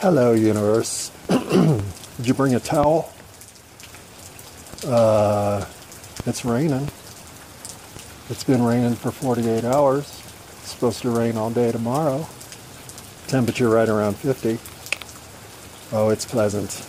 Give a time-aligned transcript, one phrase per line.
[0.00, 1.10] Hello, universe.
[1.28, 1.82] Did
[2.22, 3.12] you bring a towel?
[4.86, 5.64] Uh,
[6.24, 6.88] it's raining.
[8.30, 10.04] It's been raining for 48 hours.
[10.04, 12.28] It's supposed to rain all day tomorrow.
[13.26, 14.60] Temperature right around 50.
[15.90, 16.86] Oh, it's pleasant.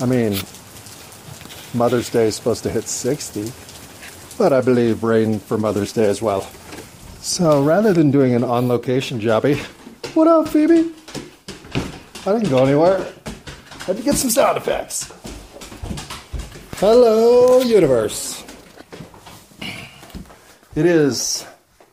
[0.00, 0.38] I mean,
[1.74, 3.50] Mother's Day is supposed to hit 60,
[4.38, 6.42] but I believe rain for Mother's Day as well.
[7.18, 9.58] So rather than doing an on location jobby,
[10.14, 11.01] what up, Phoebe?
[12.24, 13.12] I didn't go anywhere.
[13.26, 15.12] I Had to get some sound effects.
[16.78, 18.44] Hello, universe.
[20.76, 21.44] It is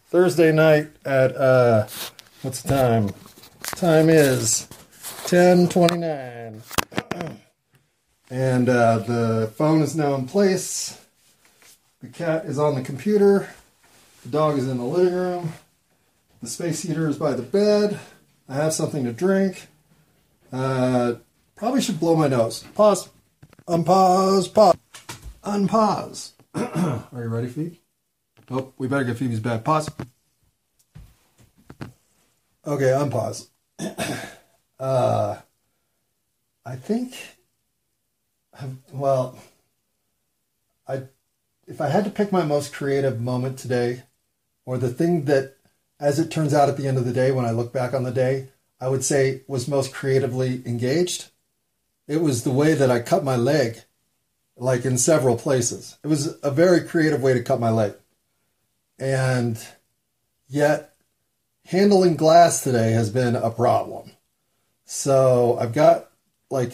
[0.10, 1.88] Thursday night at uh
[2.44, 3.10] what's the time?
[3.64, 4.68] Time is
[5.26, 6.62] 10:29.
[8.30, 11.04] and uh, the phone is now in place.
[12.04, 13.50] The cat is on the computer.
[14.22, 15.54] The dog is in the living room.
[16.44, 18.00] The space heater is by the bed.
[18.48, 19.68] I have something to drink.
[20.52, 21.16] Uh,
[21.56, 22.64] probably should blow my nose.
[22.76, 23.10] Pause.
[23.68, 24.54] Unpause.
[24.54, 24.78] Pause.
[25.44, 26.32] Unpause.
[26.56, 27.80] Are you ready, Phoebe?
[28.52, 29.64] Oh, we better get Phoebe's back.
[29.64, 29.92] Pause.
[32.66, 33.50] Okay, unpause.
[34.80, 35.38] uh,
[36.66, 37.16] I think.
[38.92, 39.40] Well,
[40.88, 41.04] I
[41.68, 44.04] if I had to pick my most creative moment today,
[44.66, 45.56] or the thing that,
[46.00, 48.04] as it turns out at the end of the day, when I look back on
[48.04, 48.50] the day,
[48.82, 51.32] I would say was most creatively engaged,
[52.08, 53.84] it was the way that I cut my leg,
[54.58, 55.98] like in several places.
[56.04, 57.94] It was a very creative way to cut my leg.
[58.98, 59.64] And
[60.48, 60.96] yet,
[61.66, 64.12] handling glass today has been a problem.
[64.86, 66.10] So I've got
[66.50, 66.74] like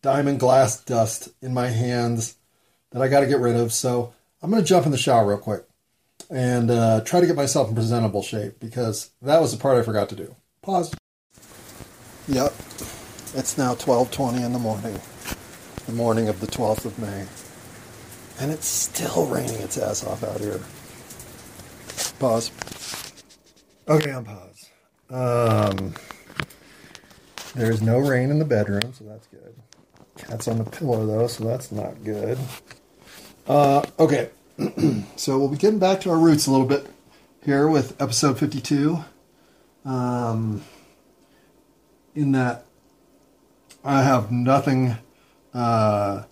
[0.00, 2.36] diamond glass dust in my hands
[2.90, 3.72] that I got to get rid of.
[3.72, 5.64] So I'm going to jump in the shower real quick
[6.30, 9.82] and uh, try to get myself in presentable shape because that was the part I
[9.82, 10.36] forgot to do.
[10.62, 10.94] Pause.
[12.28, 12.52] Yep,
[13.36, 15.00] it's now 12:20 in the morning,
[15.86, 17.24] the morning of the 12th of May,
[18.38, 20.60] and it's still raining its ass off out here.
[22.18, 22.50] Pause.
[23.88, 24.68] Okay, I'm pause.
[25.08, 25.94] Um,
[27.54, 29.54] there's no rain in the bedroom, so that's good.
[30.18, 32.36] Cat's on the pillow though, so that's not good.
[33.46, 34.28] Uh, okay,
[35.16, 36.86] so we'll be getting back to our roots a little bit
[37.42, 38.98] here with episode 52.
[39.86, 40.62] Um,
[42.18, 42.64] in that
[43.84, 44.96] I have nothing
[45.54, 46.24] uh,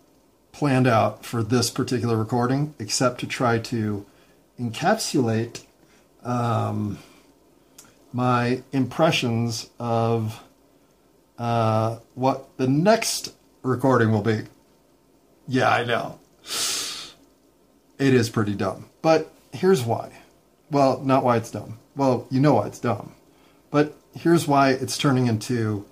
[0.51, 4.05] planned out for this particular recording except to try to
[4.61, 5.63] encapsulate
[6.25, 6.99] um,
[8.13, 10.43] my impressions of
[11.39, 13.33] uh, what the next
[13.63, 14.41] recording will be.
[15.47, 16.19] Yeah, I know.
[17.99, 18.87] It is pretty dumb.
[19.03, 20.11] But here's why.
[20.69, 21.79] Well, not why it's dumb.
[21.95, 23.15] Well, you know why it's dumb.
[23.71, 25.85] But here's why it's turning into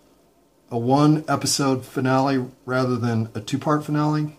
[0.70, 4.36] a one episode finale rather than a two part finale.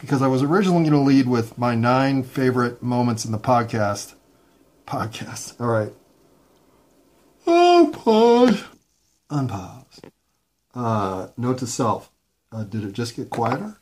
[0.00, 4.14] Because I was originally going to lead with my nine favorite moments in the podcast.
[4.86, 5.60] Podcast.
[5.60, 5.92] All right.
[7.46, 8.64] Unpause.
[9.30, 10.10] Unpause.
[10.74, 12.10] Uh, note to self.
[12.50, 13.78] Uh, did it just get quieter?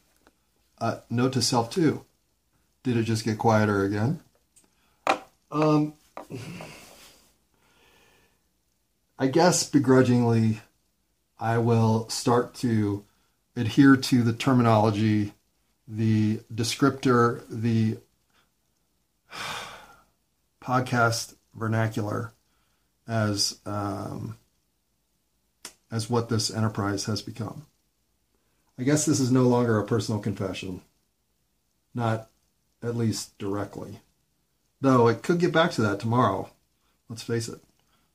[0.78, 2.05] Uh, note to self too.
[2.83, 4.21] Did it just get quieter again?
[5.50, 5.94] Um.
[9.21, 10.63] I guess begrudgingly,
[11.39, 13.05] I will start to
[13.55, 15.35] adhere to the terminology,
[15.87, 17.99] the descriptor, the
[20.65, 22.33] podcast vernacular
[23.07, 24.39] as um,
[25.93, 27.67] as what this enterprise has become.
[28.79, 30.81] I guess this is no longer a personal confession,
[31.95, 32.31] not
[32.83, 34.01] at least directly,
[34.81, 36.49] though it could get back to that tomorrow.
[37.11, 37.61] Let's face it.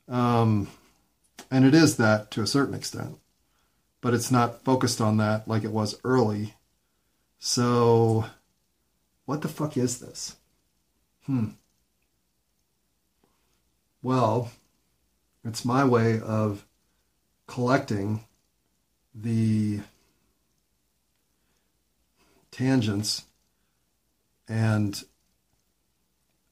[0.08, 0.68] Um,
[1.52, 3.18] and it is that to a certain extent,
[4.02, 6.56] but it's not focused on that like it was early.
[7.40, 8.26] So,
[9.26, 10.36] what the fuck is this?
[11.26, 11.50] Hmm.
[14.02, 14.52] Well,
[15.44, 16.66] it's my way of
[17.48, 18.26] collecting
[19.14, 19.82] the
[22.52, 23.26] tangents
[24.48, 25.04] and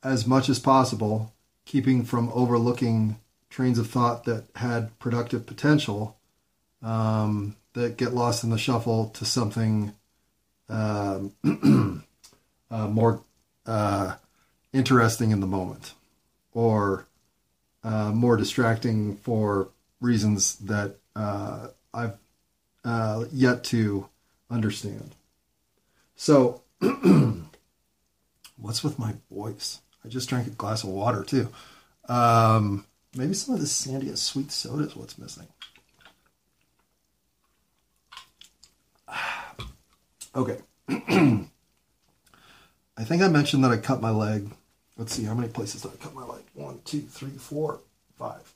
[0.04, 1.34] as much as possible
[1.66, 3.18] keeping from overlooking
[3.54, 6.18] trains of thought that had productive potential
[6.82, 9.94] um, that get lost in the shuffle to something
[10.70, 11.32] um,
[12.72, 13.22] uh, more
[13.68, 14.16] uh,
[14.74, 15.94] interesting in the moment
[16.52, 17.06] or
[17.84, 19.70] uh, more distracting for
[20.02, 22.18] reasons that uh, I've
[22.84, 24.10] uh, yet to
[24.50, 25.12] understand.
[26.16, 26.64] So,
[28.58, 29.80] what's with my voice?
[30.04, 31.50] I just drank a glass of water too.
[32.10, 35.48] Um, Maybe some of this Sandia sweet soda is what's missing.
[40.36, 40.58] okay.
[42.96, 44.50] I think I mentioned that I cut my leg.
[44.98, 46.44] Let's see, how many places did I cut my leg?
[46.54, 47.82] One, two, three, four,
[48.18, 48.54] five.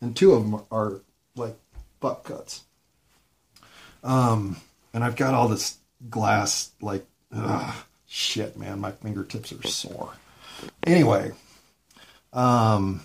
[0.00, 1.00] And two of them are,
[1.36, 1.56] like
[2.00, 2.64] butt cuts.
[4.02, 4.56] Um,
[4.92, 5.78] and I've got all this
[6.10, 7.74] glass, like, ugh,
[8.06, 10.12] shit, man, my fingertips are sore.
[10.84, 11.32] Anyway,
[12.32, 13.02] um,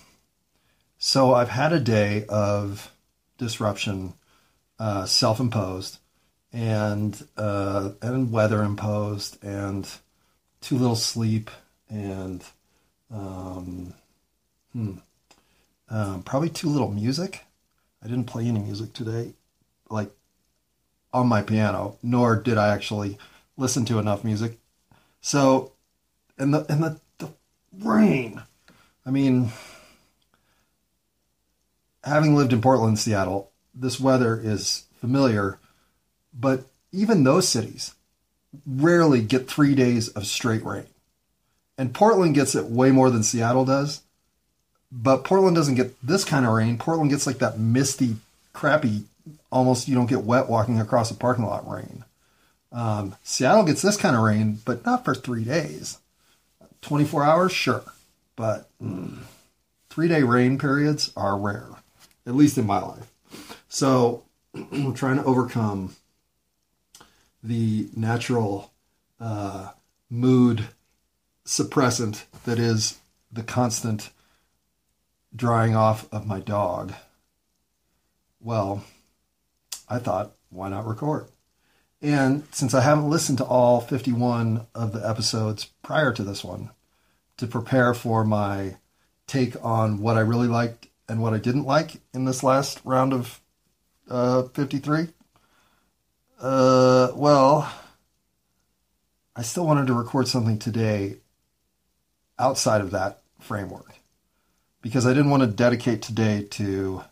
[1.07, 2.91] so I've had a day of
[3.37, 4.13] disruption,
[4.77, 5.99] uh, self-imposed,
[6.51, 9.89] and uh, and weather imposed, and
[10.59, 11.49] too little sleep,
[11.87, 12.43] and
[13.09, 13.93] um,
[14.73, 14.95] hmm,
[15.89, 17.45] um, probably too little music.
[18.03, 19.31] I didn't play any music today,
[19.89, 20.11] like
[21.13, 23.17] on my piano, nor did I actually
[23.55, 24.59] listen to enough music.
[25.21, 25.71] So,
[26.37, 27.29] and the and the, the
[27.79, 28.41] rain.
[29.05, 29.53] I mean,
[32.07, 35.59] having lived in Portland, Seattle, this weather is familiar,
[36.33, 37.93] but even those cities
[38.65, 40.87] rarely get three days of straight rain.
[41.77, 44.01] And Portland gets it way more than Seattle does.
[44.91, 46.77] But Portland doesn't get this kind of rain.
[46.77, 48.15] Portland gets like that misty,
[48.53, 49.03] crappy,
[49.51, 52.05] almost you don't get wet walking across a parking lot rain.
[52.71, 55.99] Um, Seattle gets this kind of rain, but not for three days.
[56.81, 57.83] 24 hours, sure.
[58.35, 59.17] But mm,
[59.89, 61.67] three day rain periods are rare,
[62.27, 63.11] at least in my life.
[63.69, 65.95] So I'm trying to overcome
[67.41, 68.71] the natural
[69.19, 69.71] uh,
[70.09, 70.67] mood
[71.45, 72.99] suppressant that is
[73.31, 74.09] the constant
[75.35, 76.93] drying off of my dog.
[78.41, 78.83] Well,
[79.87, 81.27] I thought, why not record?
[82.01, 86.71] And since I haven't listened to all 51 of the episodes prior to this one
[87.37, 88.75] to prepare for my
[89.25, 93.13] take on what I really liked and what I didn't like in this last round
[93.13, 93.41] of
[94.09, 95.07] uh, 53,
[96.39, 97.71] uh, well,
[99.35, 101.17] I still wanted to record something today
[102.39, 103.93] outside of that framework
[104.81, 107.03] because I didn't want to dedicate today to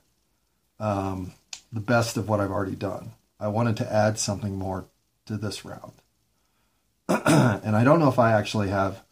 [0.79, 1.33] um,
[1.71, 3.11] the best of what I've already done.
[3.39, 4.85] I wanted to add something more
[5.25, 5.93] to this round.
[7.09, 9.03] and I don't know if I actually have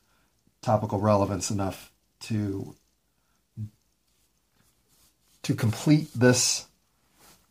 [0.62, 1.92] topical relevance enough
[2.22, 2.76] to
[5.44, 6.68] to complete this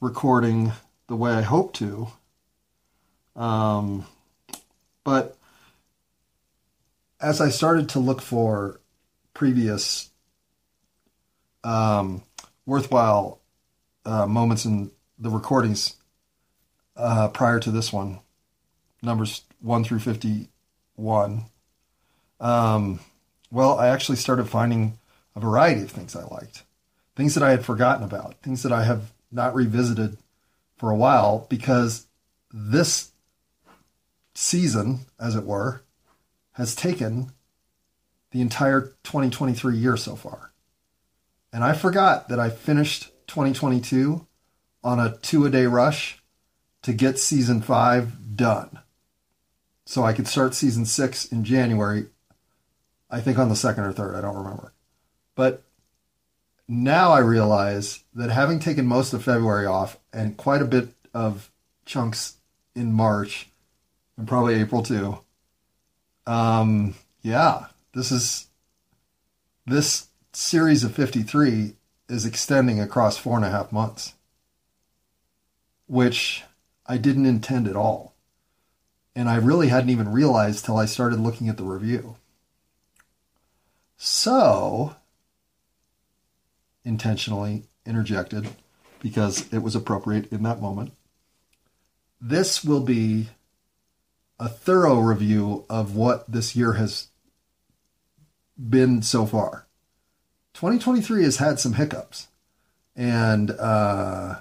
[0.01, 0.73] recording
[1.09, 2.09] the way I hope to.
[3.37, 4.07] Um,
[5.05, 5.37] but
[7.21, 8.81] as I started to look for
[9.35, 10.11] previous
[11.65, 12.23] um,
[12.67, 13.41] worthwhile
[14.05, 15.97] uh, moments in the recordings
[16.97, 18.21] uh, prior to this one,
[19.03, 21.45] numbers 1 through 51,
[22.41, 23.01] um,
[23.51, 24.99] well, I actually started finding
[25.37, 26.65] a variety of things I liked,
[27.17, 30.19] things that I had forgotten about, things that I have not revisited
[30.77, 32.07] for a while because
[32.53, 33.13] this
[34.35, 35.83] season, as it were,
[36.53, 37.33] has taken
[38.31, 40.53] the entire 2023 year so far.
[41.53, 44.27] And I forgot that I finished 2022
[44.83, 46.23] on a two a day rush
[46.83, 48.81] to get season five done.
[49.85, 52.07] So I could start season six in January,
[53.11, 54.73] I think on the second or third, I don't remember.
[55.35, 55.65] But
[56.69, 61.51] now I realize that having taken most of February off and quite a bit of
[61.85, 62.37] chunks
[62.75, 63.49] in March
[64.17, 65.19] and probably April too,
[66.27, 68.49] um, yeah, this is
[69.67, 71.75] this series of 53
[72.09, 74.15] is extending across four and a half months,
[75.87, 76.43] which
[76.87, 78.15] I didn't intend at all.
[79.15, 82.17] And I really hadn't even realized till I started looking at the review.
[83.97, 84.97] So,
[86.85, 88.49] intentionally interjected
[89.01, 90.93] because it was appropriate in that moment.
[92.21, 93.29] This will be
[94.39, 97.09] a thorough review of what this year has
[98.57, 99.67] been so far.
[100.55, 102.29] 2023 has had some hiccups
[102.95, 104.37] and uh,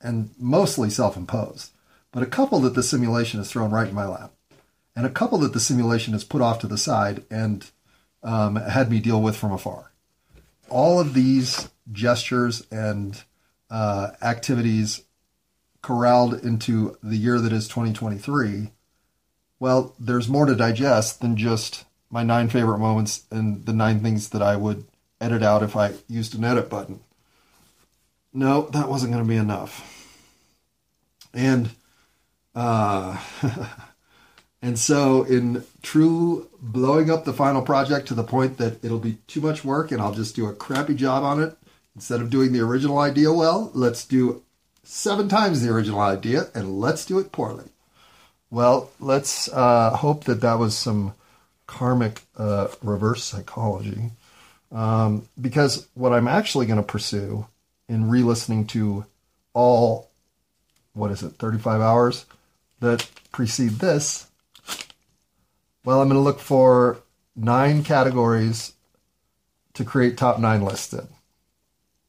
[0.00, 1.72] and mostly self-imposed,
[2.12, 4.32] but a couple that the simulation has thrown right in my lap,
[4.94, 7.70] and a couple that the simulation has put off to the side and
[8.22, 9.92] um, had me deal with from afar.
[10.68, 13.22] All of these gestures and
[13.70, 15.02] uh, activities
[15.82, 18.70] corralled into the year that is 2023,
[19.60, 24.30] well, there's more to digest than just my nine favorite moments and the nine things
[24.30, 24.84] that I would
[25.20, 27.00] edit out if I used an edit button.
[28.32, 29.90] No, that wasn't going to be enough.
[31.32, 31.70] And
[32.54, 33.18] uh,
[34.62, 39.18] and so in true blowing up the final project to the point that it'll be
[39.26, 41.56] too much work and I'll just do a crappy job on it
[41.94, 44.42] instead of doing the original idea well, let's do
[44.82, 47.64] seven times the original idea and let's do it poorly.
[48.50, 51.14] Well, let's uh, hope that that was some
[51.66, 54.10] karmic uh, reverse psychology.
[54.70, 57.46] Um, because what I'm actually going to pursue
[57.88, 59.06] in re listening to
[59.52, 60.10] all,
[60.92, 62.26] what is it, 35 hours
[62.80, 64.26] that precede this,
[65.84, 66.98] well, I'm going to look for
[67.36, 68.72] nine categories
[69.74, 71.08] to create top nine lists in.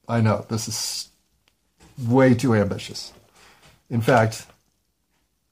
[0.08, 1.10] I know this is
[2.08, 3.14] way too ambitious.
[3.90, 4.46] In fact,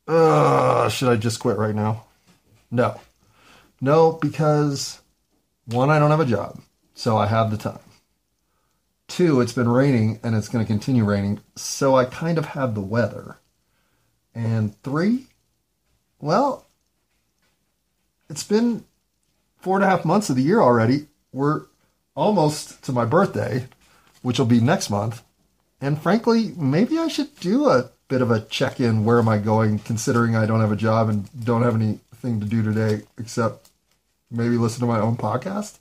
[0.08, 2.06] uh, should I just quit right now?
[2.72, 3.00] No.
[3.82, 5.02] No, because
[5.66, 6.60] one, I don't have a job,
[6.94, 7.80] so I have the time.
[9.08, 12.74] Two, it's been raining and it's going to continue raining, so I kind of have
[12.74, 13.38] the weather.
[14.34, 15.28] And three,
[16.20, 16.66] well,
[18.30, 18.86] it's been
[19.60, 21.08] four and a half months of the year already.
[21.32, 21.64] We're
[22.16, 23.68] almost to my birthday,
[24.24, 25.22] which will be next month.
[25.80, 29.06] And frankly, maybe I should do a bit of a check in.
[29.06, 32.48] Where am I going, considering I don't have a job and don't have anything to
[32.48, 33.70] do today except
[34.32, 35.78] maybe listen to my own podcast?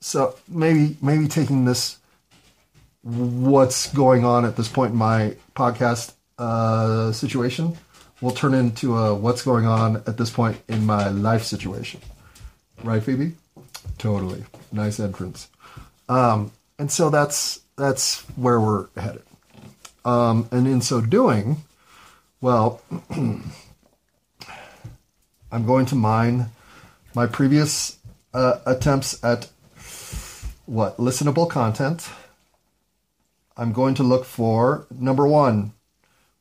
[0.00, 1.98] So maybe maybe taking this
[3.02, 7.76] what's going on at this point in my podcast uh, situation
[8.20, 12.00] will turn into a what's going on at this point in my life situation.
[12.82, 13.34] Right, Phoebe?
[13.98, 14.44] Totally.
[14.72, 15.48] Nice entrance.
[16.08, 19.22] Um, and so that's that's where we're headed.
[20.04, 21.58] Um, and in so doing,
[22.40, 23.52] well, I'm
[25.66, 26.50] going to mine
[27.14, 27.98] my previous
[28.34, 29.48] uh, attempts at
[30.66, 32.08] what listenable content.
[33.56, 35.72] I'm going to look for number one.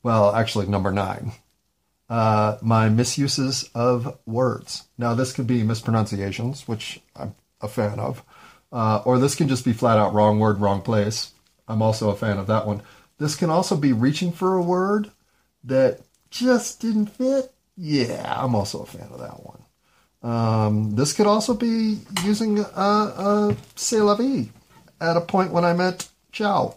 [0.01, 1.33] Well, actually, number nine.
[2.09, 4.85] Uh, my misuses of words.
[4.97, 8.23] Now, this could be mispronunciations, which I'm a fan of,
[8.71, 11.31] uh, or this can just be flat out wrong word, wrong place.
[11.67, 12.81] I'm also a fan of that one.
[13.17, 15.11] This can also be reaching for a word
[15.63, 17.53] that just didn't fit.
[17.77, 19.61] Yeah, I'm also a fan of that one.
[20.23, 24.49] Um, this could also be using a, a c'est la vie
[24.99, 26.75] at a point when I meant ciao.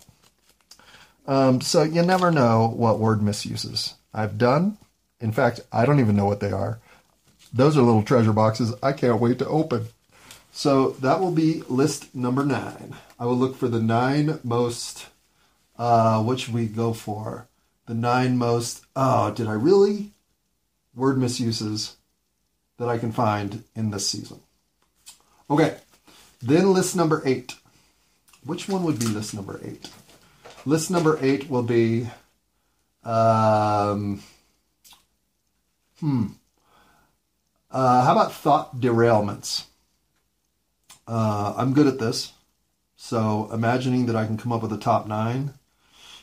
[1.26, 4.78] Um, so you never know what word misuses I've done.
[5.20, 6.80] In fact, I don't even know what they are.
[7.52, 9.86] Those are little treasure boxes I can't wait to open.
[10.56, 12.94] So that will be list number nine.
[13.18, 15.06] I will look for the nine most.
[15.76, 17.48] Uh, what should we go for?
[17.86, 18.84] The nine most.
[18.94, 20.12] Oh, did I really?
[20.94, 21.96] Word misuses
[22.78, 24.40] that I can find in this season.
[25.50, 25.76] Okay,
[26.40, 27.56] then list number eight.
[28.44, 29.90] Which one would be list number eight?
[30.64, 32.08] List number eight will be.
[33.02, 34.22] Um,
[35.98, 36.26] hmm.
[37.72, 39.64] Uh, how about thought derailments?
[41.06, 42.32] Uh, I'm good at this.
[42.96, 45.54] So imagining that I can come up with a top nine,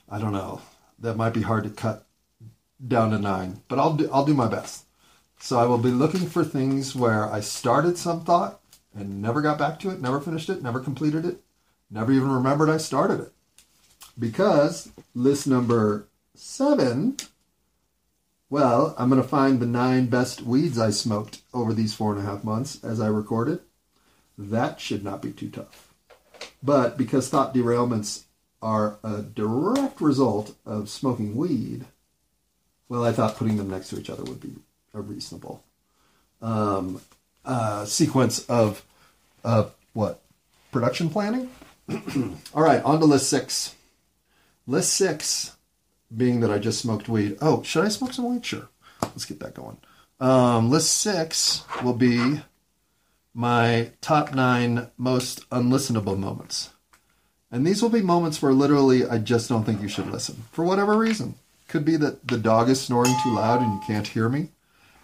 [0.10, 0.62] I don't know.
[1.00, 2.06] That might be hard to cut
[2.86, 4.86] down to nine, but I'll do, I'll do my best.
[5.40, 8.62] So I will be looking for things where I started some thought
[8.94, 11.42] and never got back to it, never finished it, never completed it,
[11.90, 13.32] never even remembered I started it.
[14.18, 17.18] Because list number seven,
[18.50, 22.22] well, I'm going to find the nine best weeds I smoked over these four and
[22.22, 23.62] a half months as I recorded.
[24.50, 25.94] That should not be too tough.
[26.64, 28.24] But because thought derailments
[28.62, 31.86] are a direct result of smoking weed,
[32.90, 34.56] well, I thought putting them next to each other would be
[34.94, 35.64] a reasonable
[36.42, 37.02] um,
[37.46, 38.84] uh, sequence of
[39.44, 40.22] uh, what
[40.72, 41.50] production planning.
[42.54, 43.76] All right, on to list six.
[44.66, 45.56] List six
[46.16, 47.38] being that I just smoked weed.
[47.42, 48.46] Oh, should I smoke some weed?
[48.46, 48.70] Sure.
[49.02, 49.78] Let's get that going.
[50.20, 52.42] Um, list six will be
[53.34, 56.72] my top nine most unlistenable moments.
[57.52, 60.64] And these will be moments where literally I just don't think you should listen for
[60.64, 61.36] whatever reason.
[61.68, 64.50] Could be that the dog is snoring too loud and you can't hear me.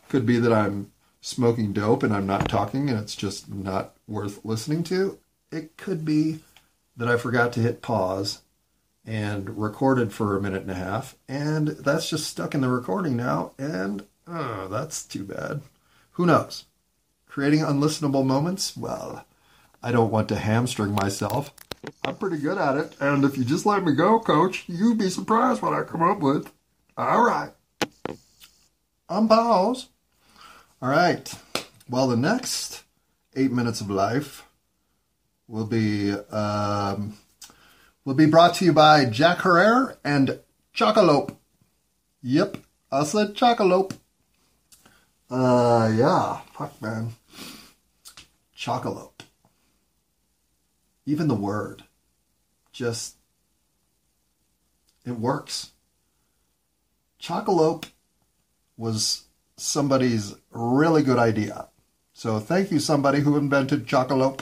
[0.09, 0.91] Could be that I'm
[1.21, 5.19] smoking dope and I'm not talking and it's just not worth listening to.
[5.51, 6.39] It could be
[6.95, 8.41] that I forgot to hit pause
[9.05, 13.15] and recorded for a minute and a half and that's just stuck in the recording
[13.15, 15.61] now and oh, that's too bad.
[16.11, 16.65] Who knows?
[17.37, 18.75] Creating unlistenable moments?
[18.75, 19.23] Well,
[19.83, 21.53] I don't want to hamstring myself.
[22.03, 22.95] I'm pretty good at it.
[22.99, 26.17] And if you just let me go, coach, you'd be surprised what I come up
[26.17, 26.51] with.
[26.97, 27.51] All right.
[29.07, 29.85] Unpause.
[30.81, 31.31] All right.
[31.87, 32.81] Well, the next
[33.35, 34.43] eight minutes of life
[35.47, 37.19] will be um,
[38.03, 40.39] will be brought to you by Jack Herer and
[40.75, 41.35] Chocolope.
[42.23, 42.57] Yep,
[42.91, 43.93] I said Chocolope.
[45.29, 47.11] Uh, yeah, fuck, man.
[48.57, 49.21] Chocolope.
[51.05, 51.83] Even the word,
[52.71, 53.15] just
[55.05, 55.71] it works.
[57.21, 57.85] Chocolope
[58.75, 61.67] was somebody's really good idea.
[62.13, 64.41] So thank you, somebody who invented Chocolope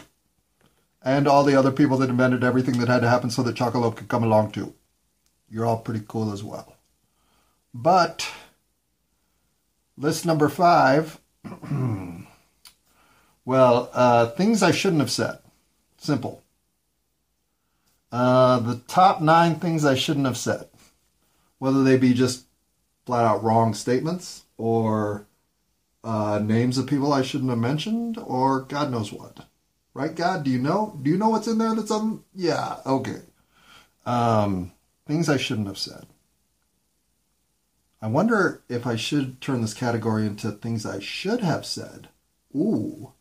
[1.04, 3.98] and all the other people that invented everything that had to happen so that Chocolope
[3.98, 4.74] could come along too.
[5.50, 6.78] You're all pretty cool as well.
[7.74, 8.32] But
[9.98, 11.20] list number five.
[13.46, 15.38] well, uh, things I shouldn't have said.
[15.98, 16.44] Simple.
[18.12, 20.68] Uh, the top nine things I shouldn't have said,
[21.60, 22.46] whether they be just
[23.06, 25.28] flat out wrong statements or
[26.04, 29.46] uh, names of people I shouldn't have mentioned or God knows what.
[29.94, 30.44] Right, God?
[30.44, 31.00] Do you know?
[31.02, 32.24] Do you know what's in there that's on?
[32.34, 33.22] Yeah, okay.
[34.06, 34.74] Um,
[35.08, 36.06] things I shouldn't have said.
[38.02, 42.10] I wonder if I should turn this category into things I should have said.
[42.54, 43.14] Ooh,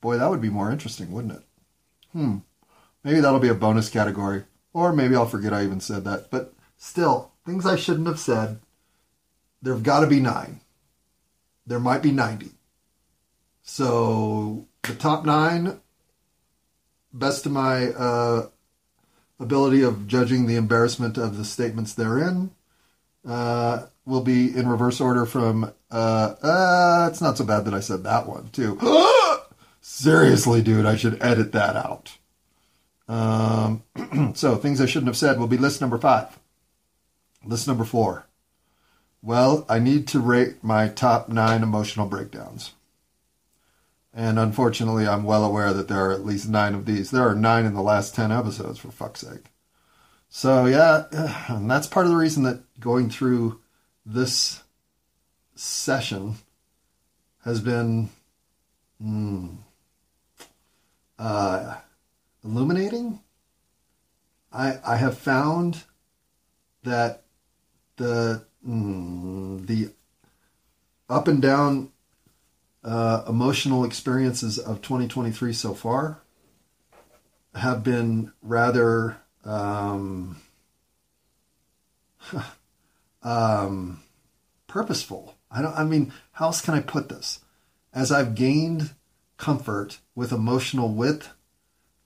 [0.00, 1.42] boy, that would be more interesting, wouldn't it?
[2.12, 2.38] Hmm.
[3.04, 4.44] Maybe that'll be a bonus category.
[4.72, 6.30] Or maybe I'll forget I even said that.
[6.30, 8.60] But still, things I shouldn't have said.
[9.62, 10.60] There've got to be nine.
[11.66, 12.50] There might be 90.
[13.62, 15.80] So the top nine,
[17.12, 18.46] best of my uh,
[19.40, 22.50] ability of judging the embarrassment of the statements therein,
[23.26, 25.72] uh, will be in reverse order from.
[25.90, 28.78] Uh, uh, it's not so bad that I said that one too.
[29.90, 32.18] Seriously, dude, I should edit that out.
[33.08, 33.82] Um,
[34.34, 36.38] so, things I shouldn't have said will be list number five.
[37.42, 38.26] List number four.
[39.22, 42.74] Well, I need to rate my top nine emotional breakdowns.
[44.12, 47.10] And unfortunately, I'm well aware that there are at least nine of these.
[47.10, 49.46] There are nine in the last 10 episodes, for fuck's sake.
[50.28, 51.06] So, yeah,
[51.48, 53.58] and that's part of the reason that going through
[54.04, 54.62] this
[55.56, 56.34] session
[57.44, 58.10] has been
[59.02, 59.56] mm,
[61.18, 61.76] uh,
[62.44, 63.20] illuminating.
[64.52, 65.84] I I have found
[66.84, 67.22] that
[67.96, 69.90] the mm, the
[71.08, 71.90] up and down
[72.84, 76.22] uh, emotional experiences of 2023 so far
[77.54, 80.36] have been rather um,
[83.22, 84.00] um,
[84.66, 85.36] purposeful.
[85.50, 85.74] I don't.
[85.74, 87.40] I mean, how else can I put this?
[87.92, 88.94] As I've gained
[89.38, 91.30] comfort with emotional width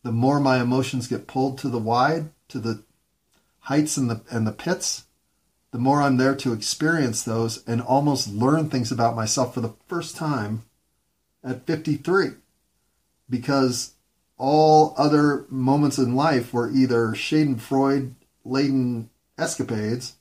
[0.02, 2.82] the more my emotions get pulled to the wide, to the
[3.60, 5.06] heights and the and the pits,
[5.70, 9.74] the more I'm there to experience those and almost learn things about myself for the
[9.86, 10.64] first time
[11.44, 12.30] at 53.
[13.30, 13.94] Because
[14.36, 18.14] all other moments in life were either Schadenfreude
[18.44, 20.16] laden escapades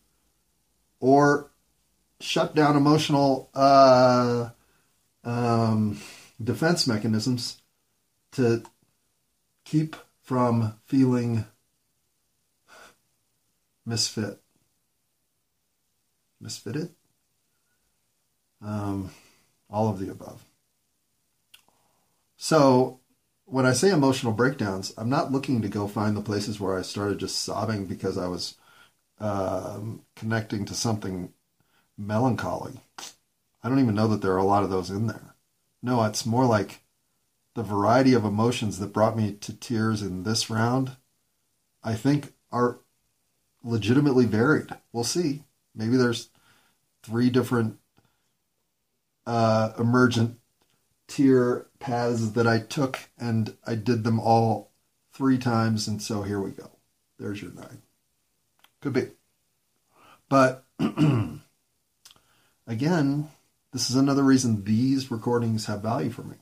[1.00, 1.50] or
[2.19, 4.50] shut down emotional uh,
[5.24, 6.00] um,
[6.41, 7.62] defense mechanisms
[8.34, 8.63] to
[9.65, 11.45] keep from feeling
[13.86, 14.39] misfit.
[16.43, 16.89] Misfitted?
[18.62, 19.12] Um,
[19.69, 20.43] all of the above.
[22.38, 22.99] So,
[23.45, 26.82] when I say emotional breakdowns, I'm not looking to go find the places where I
[26.82, 28.56] started just sobbing because I was
[29.19, 31.34] um, connecting to something
[31.97, 32.80] melancholy.
[33.63, 35.31] I don't even know that there are a lot of those in there.
[35.84, 36.82] No, it's more like
[37.56, 40.96] the variety of emotions that brought me to tears in this round,
[41.84, 42.80] I think are
[43.63, 44.70] legitimately varied.
[44.94, 45.44] We'll see.
[45.76, 46.30] Maybe there's
[47.04, 47.78] three different
[49.26, 50.39] uh, emergent
[51.08, 54.72] tear paths that I took, and I did them all
[55.12, 56.72] three times, and so here we go.
[57.20, 57.82] There's your nine.
[58.82, 59.10] Could be.
[60.30, 60.65] But
[62.67, 63.30] again,
[63.71, 66.38] this is another reason these recordings have value for me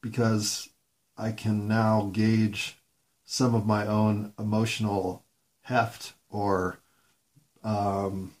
[0.00, 0.68] because
[1.16, 2.78] I can now gauge
[3.24, 5.24] some of my own emotional
[5.62, 6.78] heft or
[7.64, 8.32] um,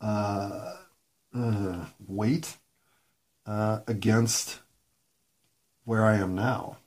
[0.00, 0.74] uh,
[1.34, 2.56] uh, weight
[3.46, 4.60] uh, against
[5.84, 6.78] where I am now.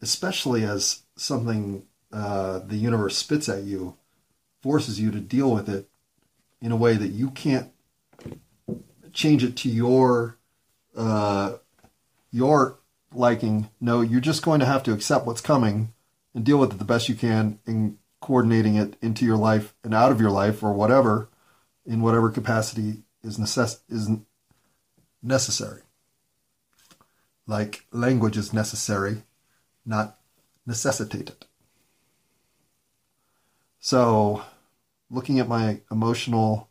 [0.00, 3.96] Especially as something uh, the universe spits at you
[4.60, 5.88] forces you to deal with it
[6.60, 7.70] in a way that you can't
[9.12, 10.38] change it to your
[10.96, 11.54] uh,
[12.30, 12.78] your
[13.14, 13.68] liking.
[13.80, 15.92] No, you're just going to have to accept what's coming
[16.34, 19.94] and deal with it the best you can in coordinating it into your life and
[19.94, 21.28] out of your life or whatever
[21.84, 24.08] in whatever capacity is necess- is
[25.22, 25.82] necessary.
[27.46, 29.24] Like language is necessary,
[29.84, 30.18] not
[30.66, 31.46] necessitated.
[33.80, 34.44] So,
[35.10, 36.68] looking at my emotional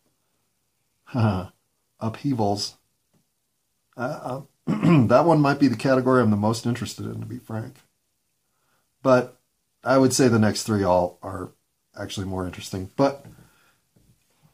[2.01, 2.75] upheavals,
[3.95, 7.77] uh, that one might be the category I'm the most interested in, to be frank.
[9.03, 9.39] But
[9.83, 11.51] I would say the next three all are
[11.97, 12.91] actually more interesting.
[12.95, 13.25] But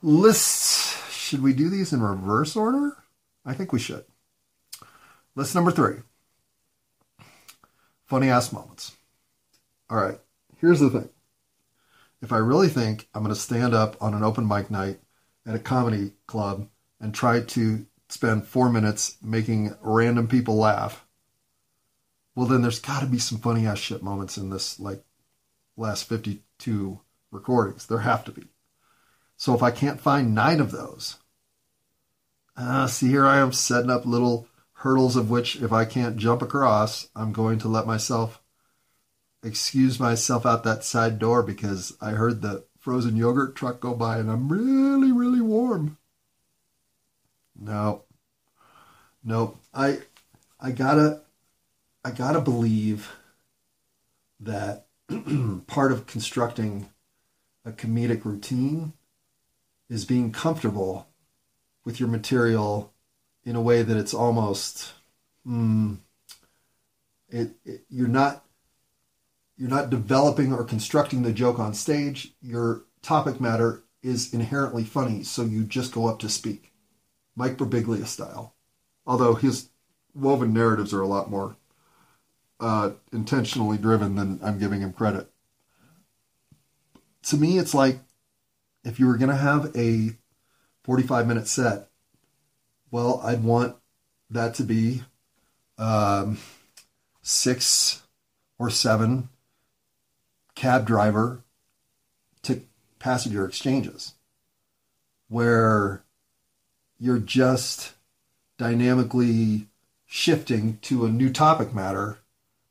[0.01, 2.97] lists, should we do these in reverse order?
[3.45, 4.05] I think we should.
[5.35, 5.97] List number three
[8.07, 8.95] funny ass moments.
[9.89, 10.19] All right,
[10.59, 11.09] here's the thing.
[12.21, 14.99] If I really think I'm going to stand up on an open mic night
[15.45, 16.67] at a comedy club
[16.99, 21.05] and try to spend four minutes making random people laugh,
[22.35, 25.03] well, then there's got to be some funny ass shit moments in this, like,
[25.75, 26.99] last 52
[27.31, 27.85] recordings.
[27.87, 28.43] There have to be.
[29.35, 31.17] So if I can't find nine of those,
[32.55, 36.41] uh, see, here I am setting up little hurdles of which, if I can't jump
[36.41, 38.41] across, I'm going to let myself
[39.43, 44.17] excuse myself out that side door because I heard the frozen yogurt truck go by
[44.17, 45.97] and I'm really, really warm.
[47.59, 48.03] No.
[49.23, 49.59] Nope.
[49.73, 49.99] I
[50.59, 51.21] I gotta
[52.03, 53.11] I gotta believe
[54.39, 54.87] that
[55.67, 56.89] part of constructing
[57.65, 58.93] a comedic routine
[59.89, 61.07] is being comfortable
[61.83, 62.93] with your material
[63.43, 64.93] in a way that it's almost
[65.45, 65.97] mm,
[67.29, 68.45] it, it, you're not
[69.57, 75.23] you're not developing or constructing the joke on stage your topic matter is inherently funny
[75.23, 76.71] so you just go up to speak
[77.37, 78.53] mike birbiglia style.
[79.05, 79.69] Although his
[80.13, 81.55] woven narratives are a lot more
[82.59, 85.31] uh, intentionally driven than i'm giving him credit.
[87.23, 87.99] To me it's like
[88.83, 90.17] if you were going to have a
[90.83, 91.87] 45 minute set
[92.89, 93.75] well, I'd want
[94.29, 95.03] that to be
[95.77, 96.37] um,
[97.21, 98.03] six
[98.57, 99.29] or seven
[100.55, 101.43] cab driver
[102.43, 102.61] to
[102.99, 104.13] passenger exchanges
[105.27, 106.03] where
[106.99, 107.93] you're just
[108.57, 109.67] dynamically
[110.05, 112.19] shifting to a new topic matter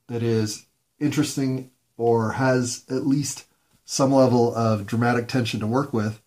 [0.08, 0.66] that is
[0.98, 3.44] interesting or has at least
[3.84, 6.20] some level of dramatic tension to work with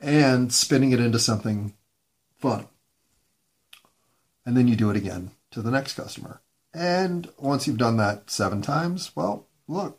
[0.00, 1.74] and spinning it into something
[2.38, 2.66] fun.
[4.46, 6.42] and then you do it again to the next customer.
[6.74, 9.98] And once you've done that seven times, well, look,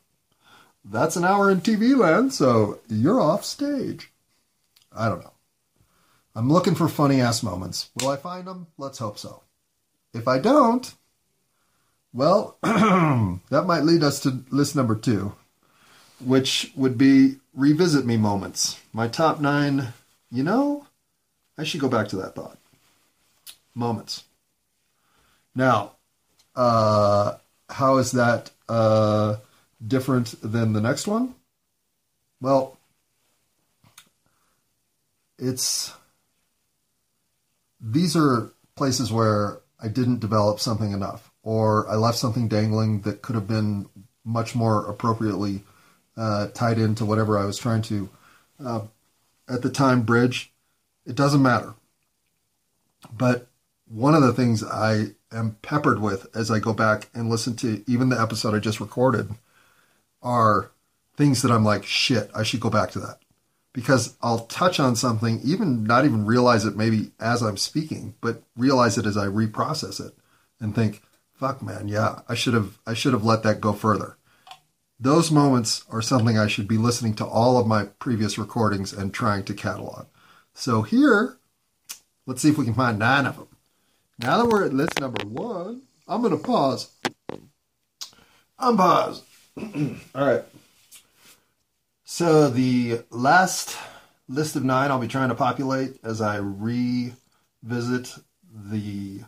[0.84, 4.12] that's an hour in TV land, so you're off stage.
[4.91, 5.35] I don't know.
[6.36, 7.89] I'm looking for funny ass moments.
[7.95, 8.67] Will I find them?
[8.78, 9.41] Let's hope so.
[10.13, 10.93] If I don't,
[12.13, 15.34] well, that might lead us to list number two,
[16.24, 18.80] which would be revisit me moments.
[18.91, 19.93] My top nine,
[20.30, 20.88] you know,
[21.58, 22.58] I should go back to that thought.
[23.74, 24.26] Moments.
[25.56, 25.93] Now,
[26.56, 27.36] uh,
[27.69, 29.38] how is that uh,
[29.86, 31.36] different than the next one?
[32.41, 32.78] Well,
[35.38, 35.93] it's
[37.86, 43.21] these are places where I didn't develop something enough, or I left something dangling that
[43.21, 43.88] could have been
[44.24, 45.63] much more appropriately
[46.17, 48.10] uh, tied into whatever I was trying to
[48.63, 48.82] uh,
[49.48, 50.52] at the time bridge.
[51.06, 51.76] It doesn't matter.
[53.15, 53.48] But
[53.88, 57.84] one of the things I am peppered with as I go back and listen to
[57.86, 59.30] even the episode I just recorded
[60.24, 60.71] are
[61.15, 63.19] things that I'm like, shit, I should go back to that.
[63.76, 68.42] Because I'll touch on something, even not even realize it maybe as I'm speaking, but
[68.56, 70.14] realize it as I reprocess it
[70.62, 71.02] and think,
[71.34, 74.16] fuck man, yeah, I should have I should have let that go further.
[74.98, 79.14] Those moments are something I should be listening to all of my previous recordings and
[79.14, 80.06] trying to catalog.
[80.54, 81.38] So here,
[82.26, 83.50] let's see if we can find nine of them.
[84.20, 86.92] Now that we're at list number one, I'm to pause.
[88.58, 89.22] I'm pause.
[89.58, 89.66] All
[90.16, 90.44] right.
[92.06, 93.78] So the last
[94.30, 98.15] list of nine I'll be trying to populate as I revisit
[98.54, 99.22] the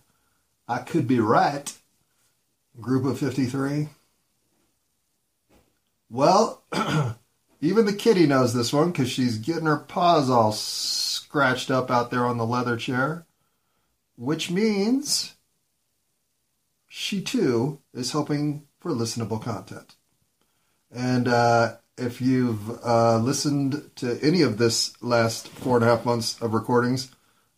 [0.67, 1.73] I Could Be Right
[2.79, 3.89] group of 53.
[6.09, 6.63] Well,
[7.61, 12.11] even the kitty knows this one because she's getting her paws all scratched up out
[12.11, 13.25] there on the leather chair
[14.17, 15.35] which means
[16.87, 19.95] she too is hoping for listenable content.
[20.91, 26.05] And uh, if you've uh, listened to any of this last four and a half
[26.05, 27.11] months of recordings,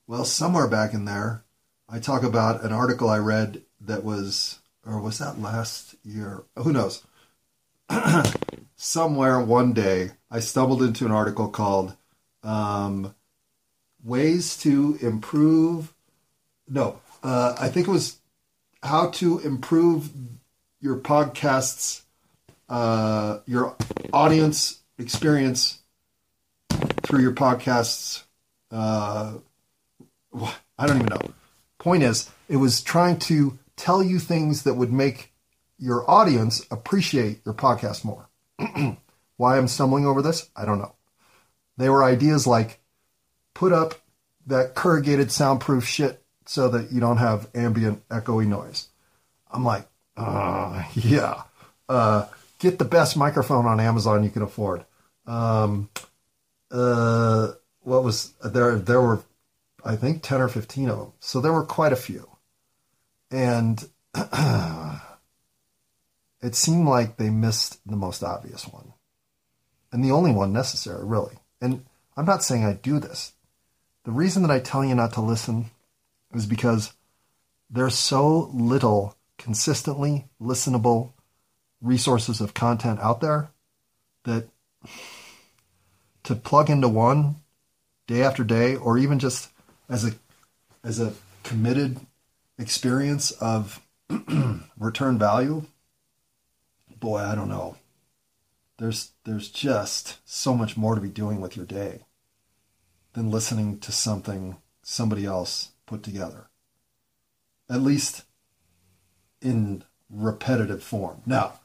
[0.07, 1.43] well, somewhere back in there,
[1.87, 6.43] I talk about an article I read that was, or was that last year?
[6.55, 7.03] Who knows?
[8.75, 11.95] somewhere one day, I stumbled into an article called
[12.43, 13.15] um,
[14.03, 15.93] Ways to Improve
[16.69, 18.19] no, uh, I think it was
[18.83, 20.11] how to improve
[20.79, 22.03] your podcast's
[22.69, 23.75] uh, your
[24.13, 25.79] audience experience
[27.03, 28.23] through your podcasts.
[28.71, 29.33] Uh,
[30.77, 31.33] I don't even know.
[31.79, 35.33] Point is, it was trying to tell you things that would make
[35.77, 38.29] your audience appreciate your podcast more.
[39.37, 40.93] Why I'm stumbling over this, I don't know.
[41.77, 42.81] They were ideas like
[43.53, 43.95] put up
[44.47, 48.89] that corrugated soundproof shit so that you don't have ambient echoey noise.
[49.49, 51.43] I'm like, uh, yeah.
[51.87, 52.25] Uh,
[52.59, 54.85] get the best microphone on Amazon you can afford.
[55.25, 55.89] Um,
[56.69, 58.75] uh, what was there?
[58.77, 59.23] There were,
[59.83, 61.13] I think, ten or fifteen of them.
[61.19, 62.29] So there were quite a few,
[63.31, 63.83] and
[66.41, 68.93] it seemed like they missed the most obvious one,
[69.91, 71.35] and the only one necessary, really.
[71.61, 73.33] And I'm not saying I do this.
[74.03, 75.71] The reason that I tell you not to listen
[76.33, 76.93] is because
[77.69, 81.13] there's so little consistently listenable
[81.81, 83.49] resources of content out there
[84.23, 84.49] that
[86.23, 87.37] to plug into one
[88.07, 89.49] day after day or even just
[89.87, 90.11] as a
[90.83, 91.13] as a
[91.43, 91.99] committed
[92.57, 93.81] experience of
[94.77, 95.65] return value
[96.99, 97.77] boy i don't know
[98.77, 102.01] there's there's just so much more to be doing with your day
[103.13, 106.49] than listening to something somebody else put together
[107.69, 108.23] at least
[109.41, 111.21] in repetitive form.
[111.25, 111.59] Now,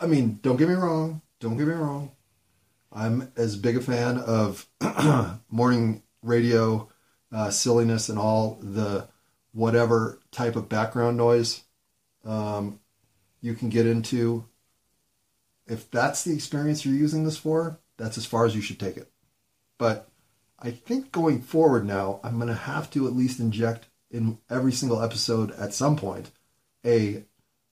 [0.00, 1.22] I mean, don't get me wrong.
[1.40, 2.12] Don't get me wrong.
[2.92, 4.66] I'm as big a fan of
[5.50, 6.88] morning radio
[7.32, 9.08] uh, silliness and all the
[9.52, 11.62] whatever type of background noise
[12.24, 12.80] um,
[13.40, 14.46] you can get into.
[15.66, 18.96] If that's the experience you're using this for, that's as far as you should take
[18.96, 19.10] it.
[19.78, 20.08] But
[20.58, 24.72] I think going forward now, I'm going to have to at least inject in every
[24.72, 26.30] single episode at some point
[26.84, 27.24] a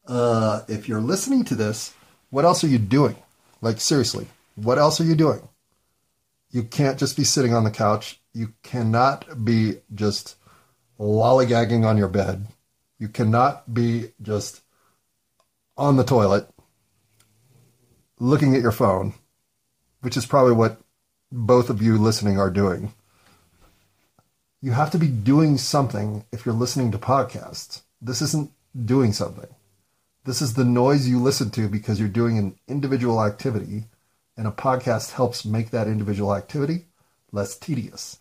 [0.06, 1.94] uh, if you're listening to this,
[2.32, 3.14] what else are you doing?
[3.60, 5.46] Like, seriously, what else are you doing?
[6.50, 8.22] You can't just be sitting on the couch.
[8.32, 10.36] You cannot be just
[10.98, 12.46] lollygagging on your bed.
[12.98, 14.62] You cannot be just
[15.76, 16.48] on the toilet
[18.18, 19.12] looking at your phone,
[20.00, 20.80] which is probably what
[21.30, 22.94] both of you listening are doing.
[24.62, 27.82] You have to be doing something if you're listening to podcasts.
[28.00, 28.52] This isn't
[28.86, 29.54] doing something.
[30.24, 33.86] This is the noise you listen to because you're doing an individual activity,
[34.36, 36.86] and a podcast helps make that individual activity
[37.32, 38.20] less tedious.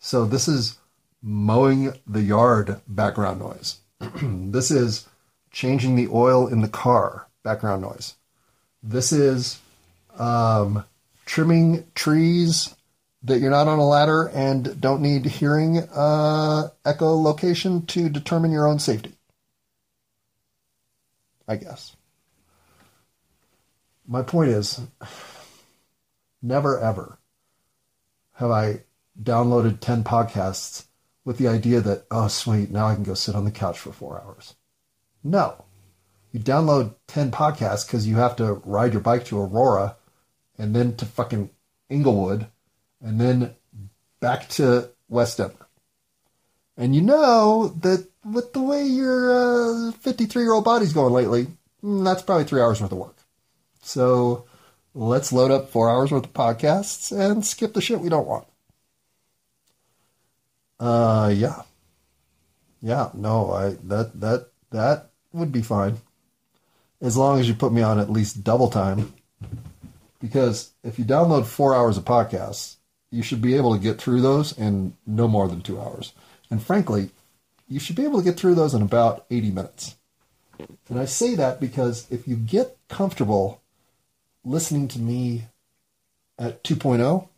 [0.00, 0.78] So, this is
[1.22, 3.78] mowing the yard background noise.
[4.22, 5.06] this is
[5.52, 8.14] changing the oil in the car background noise.
[8.82, 9.60] This is
[10.18, 10.84] um,
[11.26, 12.74] trimming trees
[13.22, 18.66] that you're not on a ladder and don't need hearing uh, echolocation to determine your
[18.66, 19.15] own safety.
[21.48, 21.96] I guess.
[24.06, 24.80] My point is
[26.42, 27.18] never ever
[28.34, 28.82] have I
[29.20, 30.86] downloaded 10 podcasts
[31.24, 33.92] with the idea that, oh, sweet, now I can go sit on the couch for
[33.92, 34.54] four hours.
[35.24, 35.64] No.
[36.32, 39.96] You download 10 podcasts because you have to ride your bike to Aurora
[40.58, 41.50] and then to fucking
[41.90, 42.46] Englewood
[43.00, 43.54] and then
[44.20, 45.65] back to West Denver.
[46.76, 51.46] And you know that with the way your 53 uh, year old body's going lately,
[51.82, 53.16] mm, that's probably three hours worth of work.
[53.80, 54.44] So
[54.94, 58.46] let's load up four hours worth of podcasts and skip the shit we don't want.
[60.78, 61.62] Uh, yeah,
[62.82, 65.98] yeah, no, I that that that would be fine,
[67.00, 69.14] as long as you put me on at least double time.
[70.20, 72.76] Because if you download four hours of podcasts,
[73.10, 76.12] you should be able to get through those in no more than two hours.
[76.50, 77.10] And frankly,
[77.68, 79.96] you should be able to get through those in about 80 minutes.
[80.88, 83.60] And I say that because if you get comfortable
[84.44, 85.46] listening to me
[86.38, 87.28] at 2.0,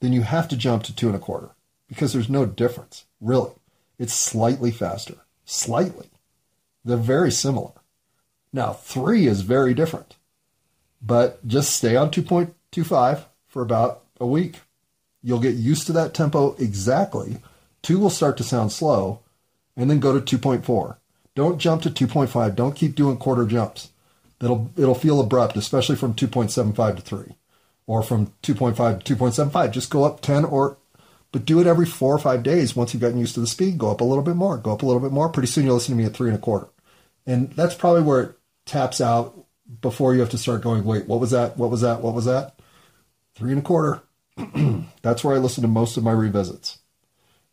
[0.00, 1.50] then you have to jump to two and a quarter
[1.88, 3.52] because there's no difference, really.
[3.98, 6.08] It's slightly faster, slightly.
[6.84, 7.72] They're very similar.
[8.52, 10.16] Now, three is very different,
[11.02, 14.60] but just stay on 2.25 for about a week.
[15.22, 17.38] You'll get used to that tempo exactly.
[17.82, 19.20] Two will start to sound slow,
[19.76, 20.96] and then go to 2.4.
[21.34, 22.54] Don't jump to 2.5.
[22.54, 23.90] Don't keep doing quarter jumps.
[24.40, 27.34] It'll it'll feel abrupt, especially from 2.75 to 3
[27.86, 29.70] or from 2.5 to 2.75.
[29.72, 30.78] Just go up 10 or
[31.30, 33.78] but do it every four or five days once you've gotten used to the speed.
[33.78, 35.28] Go up a little bit more, go up a little bit more.
[35.28, 36.68] Pretty soon you'll listen to me at three and a quarter.
[37.26, 39.44] And that's probably where it taps out
[39.80, 41.58] before you have to start going, wait, what was that?
[41.58, 42.00] What was that?
[42.00, 42.58] What was that?
[43.34, 44.02] Three and a quarter.
[45.02, 46.78] that's where I listen to most of my revisits.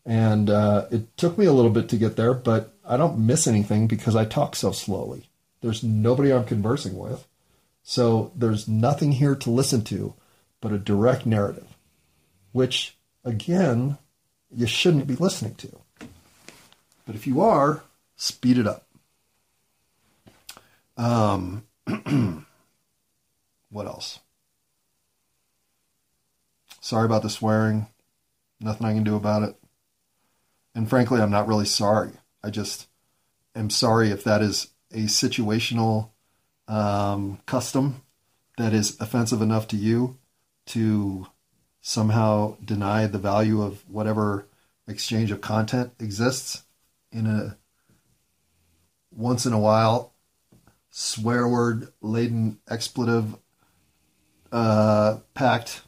[0.05, 3.47] And uh, it took me a little bit to get there, but I don't miss
[3.47, 5.29] anything because I talk so slowly.
[5.61, 7.27] There's nobody I'm conversing with.
[7.81, 10.13] So there's nothing here to listen to
[10.61, 11.77] but a direct narrative,
[12.51, 13.97] which, again,
[14.51, 15.79] you shouldn't be listening to.
[17.05, 17.83] But if you are,
[18.15, 18.87] speed it up.
[20.97, 21.65] Um,
[23.69, 24.19] what else?
[26.81, 27.87] Sorry about the swearing.
[28.59, 29.55] Nothing I can do about it.
[30.75, 32.11] And frankly, I'm not really sorry.
[32.43, 32.87] I just
[33.55, 36.09] am sorry if that is a situational
[36.67, 38.03] um, custom
[38.57, 40.17] that is offensive enough to you
[40.67, 41.27] to
[41.81, 44.47] somehow deny the value of whatever
[44.87, 46.63] exchange of content exists
[47.11, 47.57] in a
[49.11, 50.13] once in a while
[50.89, 53.35] swear word laden expletive
[54.51, 55.81] uh, packed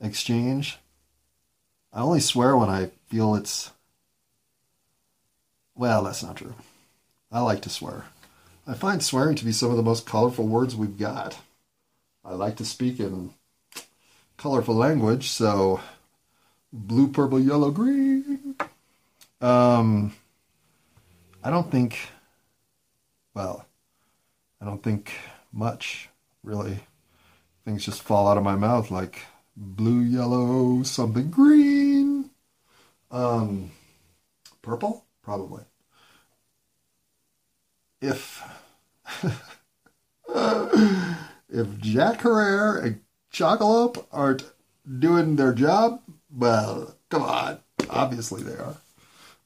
[0.00, 0.78] exchange.
[1.92, 3.72] I only swear when I feel it's.
[5.74, 6.54] Well, that's not true.
[7.30, 8.04] I like to swear.
[8.66, 11.38] I find swearing to be some of the most colorful words we've got.
[12.24, 13.30] I like to speak in
[14.36, 15.80] colorful language, so
[16.72, 18.56] blue, purple, yellow, green.
[19.40, 20.14] Um,
[21.42, 21.98] I don't think,
[23.34, 23.66] well,
[24.60, 25.12] I don't think
[25.52, 26.08] much,
[26.42, 26.80] really.
[27.64, 29.22] Things just fall out of my mouth like
[29.58, 32.30] blue, yellow, something green.
[33.10, 33.72] Um,
[34.62, 35.04] purple?
[35.22, 35.64] Probably.
[38.00, 38.42] If
[41.48, 43.00] if Jack Herer and
[43.32, 44.44] Chocolope aren't
[44.98, 47.58] doing their job, well, come on.
[47.90, 48.76] Obviously they are.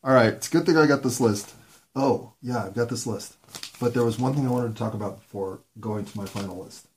[0.04, 1.54] All right, it's a good thing I got this list.
[1.94, 3.36] Oh, yeah, I've got this list.
[3.80, 6.62] But there was one thing I wanted to talk about before going to my final
[6.62, 6.88] list.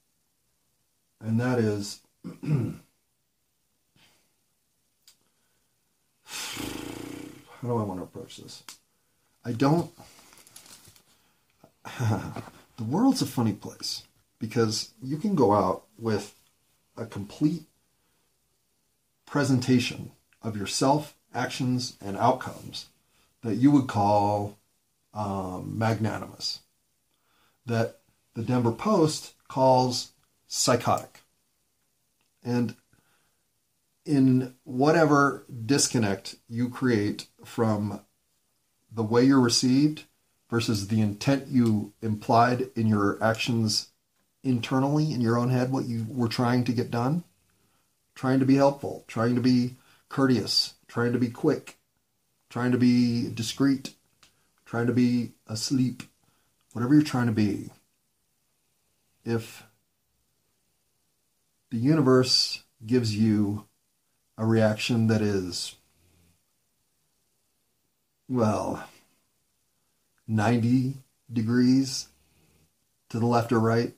[1.21, 2.01] And that is
[7.61, 8.63] how do I want to approach this?
[9.43, 9.91] I don't.
[11.99, 14.03] the world's a funny place
[14.39, 16.35] because you can go out with
[16.97, 17.63] a complete
[19.25, 22.87] presentation of yourself, actions, and outcomes
[23.43, 24.57] that you would call
[25.13, 26.61] um, magnanimous,
[27.65, 27.99] that
[28.33, 30.11] the Denver Post calls
[30.47, 31.21] psychotic.
[32.43, 32.75] And
[34.05, 38.01] in whatever disconnect you create from
[38.91, 40.03] the way you're received
[40.49, 43.89] versus the intent you implied in your actions
[44.43, 47.23] internally in your own head, what you were trying to get done,
[48.13, 49.75] trying to be helpful, trying to be
[50.07, 51.77] courteous, trying to be quick,
[52.49, 53.95] trying to be discreet,
[54.65, 56.03] trying to be asleep,
[56.71, 57.71] whatever you're trying to be.
[59.25, 59.63] If
[61.71, 63.65] the universe gives you
[64.37, 65.75] a reaction that is,
[68.27, 68.83] well,
[70.27, 70.97] 90
[71.31, 72.07] degrees
[73.09, 73.93] to the left or right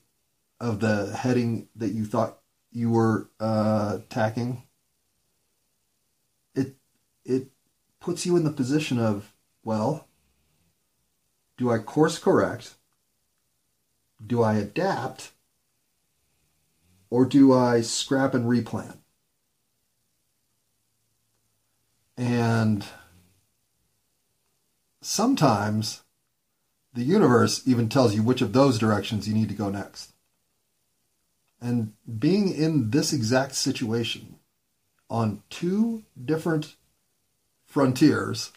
[0.60, 2.40] of the heading that you thought
[2.72, 4.64] you were uh, tacking,
[6.56, 6.76] it
[7.26, 7.48] it
[8.00, 10.08] puts you in the position of, well,
[11.58, 12.76] do I course correct?
[14.26, 15.32] Do I adapt?
[17.10, 18.98] Or do I scrap and replan?
[22.18, 22.86] And
[25.02, 26.02] sometimes
[26.94, 30.14] the universe even tells you which of those directions you need to go next.
[31.62, 34.38] And being in this exact situation
[35.10, 36.76] on two different
[37.66, 38.52] frontiers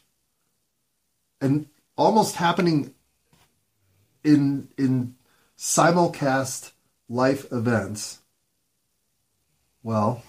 [1.41, 2.95] and almost happening
[4.25, 5.15] in in
[5.59, 6.73] simulcast
[7.09, 8.21] life events
[9.83, 10.23] well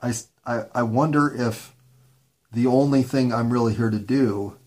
[0.00, 0.12] I,
[0.44, 1.74] I, I wonder if
[2.52, 4.58] the only thing I'm really here to do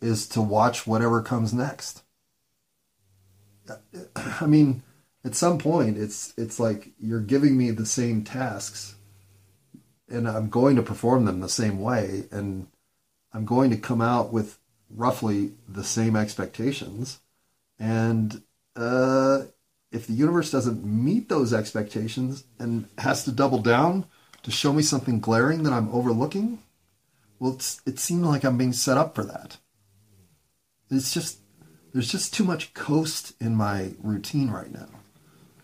[0.00, 2.02] is to watch whatever comes next.
[4.16, 4.82] I mean,
[5.24, 8.94] at some point, it's it's like you're giving me the same tasks,
[10.08, 12.68] and I'm going to perform them the same way, and
[13.32, 17.20] I'm going to come out with roughly the same expectations,
[17.78, 18.42] and
[18.76, 19.42] uh,
[19.90, 24.06] if the universe doesn't meet those expectations and has to double down
[24.46, 26.60] to show me something glaring that I'm overlooking,
[27.40, 29.56] well, it seemed like I'm being set up for that.
[30.88, 31.40] It's just,
[31.92, 34.86] there's just too much coast in my routine right now.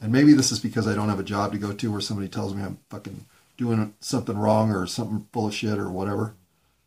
[0.01, 2.27] And maybe this is because I don't have a job to go to where somebody
[2.27, 3.25] tells me I'm fucking
[3.57, 6.35] doing something wrong or something bullshit or whatever.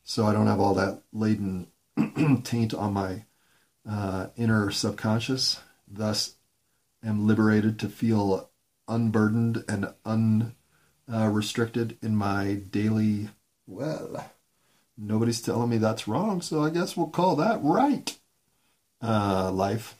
[0.03, 1.67] So I don't have all that laden
[2.43, 3.23] taint on my
[3.89, 5.61] uh, inner subconscious.
[5.87, 6.35] Thus,
[7.01, 8.49] am liberated to feel
[8.85, 10.55] unburdened and un
[11.11, 13.29] uh, restricted in my daily,
[13.67, 14.29] well,
[14.97, 18.17] nobody's telling me that's wrong, so I guess we'll call that right
[19.01, 19.95] uh, life.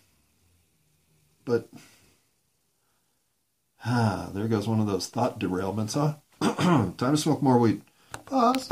[1.44, 1.70] But,
[3.86, 6.16] ah, there goes one of those thought derailments, huh?
[6.98, 7.82] Time to smoke more weed.
[8.26, 8.72] Pause.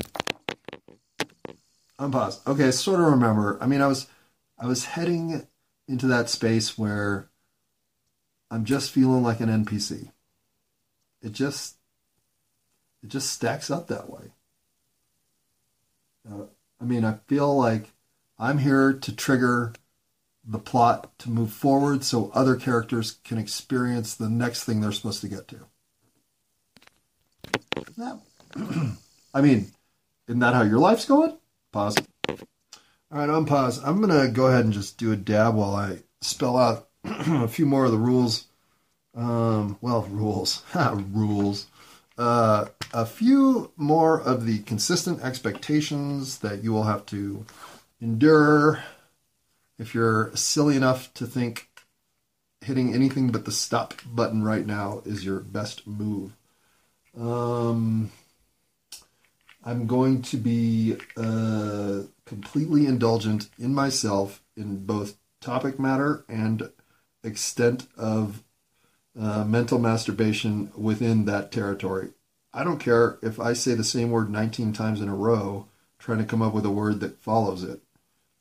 [2.00, 2.46] Unpause.
[2.48, 3.58] Okay, I sort of remember.
[3.62, 4.08] I mean, I was,
[4.60, 5.48] I was heading
[5.88, 7.30] into that space where
[8.50, 10.12] I'm just feeling like an NPC.
[11.22, 11.78] It just
[13.04, 14.32] it just stacks up that way.
[16.30, 16.46] Uh,
[16.82, 17.92] I mean, I feel like
[18.40, 19.74] I'm here to trigger
[20.46, 25.22] the plot to move forward so other characters can experience the next thing they're supposed
[25.22, 25.60] to get to.
[27.98, 28.18] Yeah.
[29.34, 29.72] I mean,
[30.28, 31.38] isn't that how your life's going?
[31.72, 31.98] Pause.
[32.30, 33.82] All right, on pause.
[33.84, 37.48] I'm going to go ahead and just do a dab while I spell out a
[37.48, 38.48] few more of the rules.
[39.16, 40.64] Um, well, rules.
[40.76, 41.68] rules.
[42.18, 47.46] Uh, a few more of the consistent expectations that you will have to
[48.00, 48.84] endure
[49.80, 51.68] if you're silly enough to think
[52.62, 56.34] hitting anything but the stop button right now is your best move.
[57.20, 58.12] Um,
[59.64, 66.70] I'm going to be uh, completely indulgent in myself in both topic matter and
[67.24, 68.44] extent of
[69.20, 72.10] uh, mental masturbation within that territory.
[72.54, 76.20] I don't care if I say the same word 19 times in a row, trying
[76.20, 77.82] to come up with a word that follows it.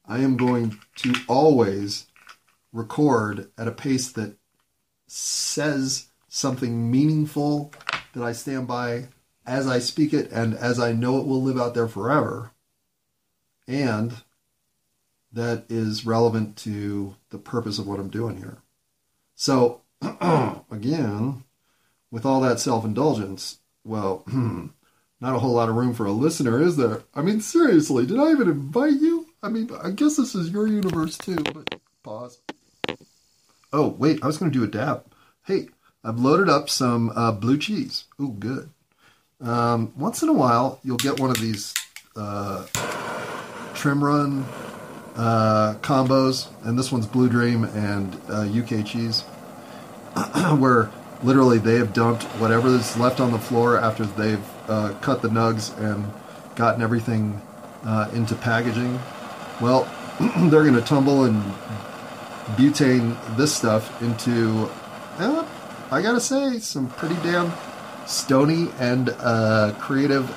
[0.07, 2.07] I am going to always
[2.73, 4.37] record at a pace that
[5.07, 7.73] says something meaningful
[8.15, 9.09] that I stand by
[9.47, 12.53] as I speak it and as I know it will live out there forever,
[13.67, 14.15] and
[15.33, 18.59] that is relevant to the purpose of what I'm doing here.
[19.35, 19.81] So,
[20.71, 21.45] again,
[22.11, 24.25] with all that self indulgence, well,
[25.21, 27.03] not a whole lot of room for a listener, is there?
[27.15, 29.27] I mean, seriously, did I even invite you?
[29.43, 32.39] I mean, I guess this is your universe too, but pause.
[33.73, 35.05] Oh, wait, I was going to do a dab.
[35.45, 35.69] Hey,
[36.05, 38.05] I've loaded up some uh, blue cheese.
[38.19, 38.71] Oh, good.
[39.41, 41.75] Um, once in a while, you'll get one of these
[42.15, 42.67] uh,
[43.75, 44.45] trim run
[45.17, 49.23] uh, combos, and this one's Blue Dream and UK uh, cheese,
[50.59, 50.91] where
[51.23, 55.29] literally they have dumped whatever is left on the floor after they've uh, cut the
[55.29, 56.11] nugs and
[56.57, 57.41] gotten everything
[57.85, 58.99] uh, into packaging.
[59.61, 59.85] Well,
[60.51, 61.43] they're going to tumble and
[62.57, 64.69] butane this stuff into,
[65.19, 67.53] I gotta say, some pretty damn
[68.07, 70.31] stony and uh, creative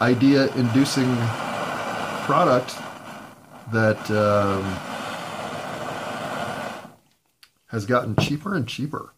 [0.00, 1.14] idea inducing
[2.24, 2.76] product
[3.72, 4.62] that um,
[7.66, 9.14] has gotten cheaper and cheaper.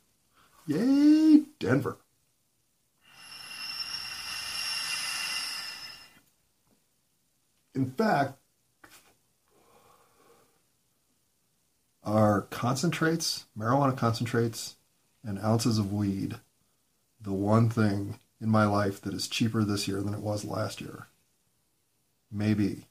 [0.67, 1.99] Yay, Denver.
[7.75, 8.39] In fact,
[12.03, 14.77] are concentrates, marijuana concentrates,
[15.23, 16.37] and ounces of weed
[17.21, 20.81] the one thing in my life that is cheaper this year than it was last
[20.81, 21.09] year.
[22.31, 22.87] Maybe.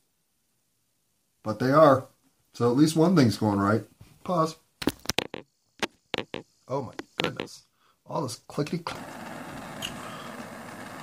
[1.41, 2.07] But they are.
[2.53, 3.83] So at least one thing's going right.
[4.23, 4.57] Pause.
[6.67, 7.65] Oh my goodness.
[8.07, 8.99] All this clickety click.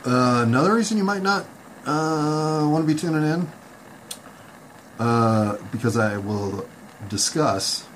[0.04, 1.44] Uh, another reason you might not
[1.86, 3.48] uh, want to be tuning in,
[4.98, 6.66] uh, because I will
[7.08, 7.86] discuss,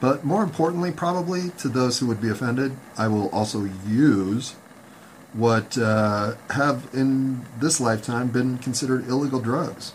[0.00, 4.54] but more importantly, probably to those who would be offended, I will also use
[5.32, 9.94] what uh, have in this lifetime been considered illegal drugs.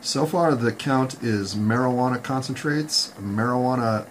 [0.00, 4.06] So far, the count is marijuana concentrates, marijuana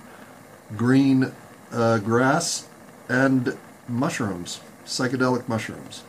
[0.77, 1.31] green
[1.71, 2.67] uh, grass,
[3.09, 3.57] and
[3.87, 6.03] mushrooms, psychedelic mushrooms.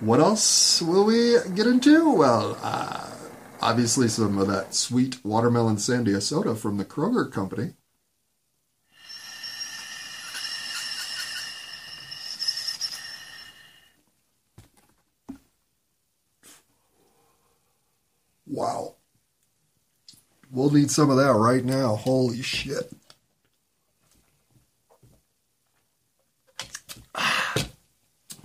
[0.00, 2.12] What else will we get into?
[2.12, 3.10] Well, uh,
[3.60, 7.74] obviously, some of that sweet watermelon sandia soda from the Kroger Company.
[18.46, 18.94] Wow.
[20.50, 21.96] We'll need some of that right now.
[21.96, 22.92] Holy shit.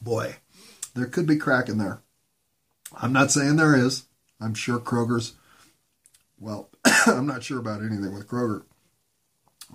[0.10, 0.38] Boy,
[0.96, 2.02] there could be crack in there.
[3.00, 4.06] I'm not saying there is.
[4.42, 5.34] I'm sure Kroger's,
[6.40, 6.72] well,
[7.06, 8.64] I'm not sure about anything with Kroger.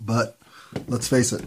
[0.01, 0.37] But
[0.89, 1.45] let's face it,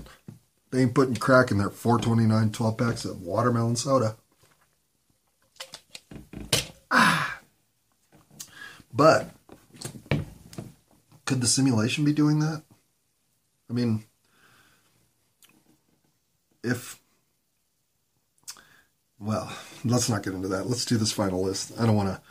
[0.71, 4.15] they ain't putting crack in their 429 12 packs of watermelon soda.
[6.89, 7.41] Ah.
[8.93, 9.31] But
[11.25, 12.63] could the simulation be doing that?
[13.69, 14.05] I mean,
[16.63, 17.01] if
[19.19, 19.51] well,
[19.83, 20.67] let's not get into that.
[20.67, 21.73] Let's do this final list.
[21.79, 22.21] I don't want to.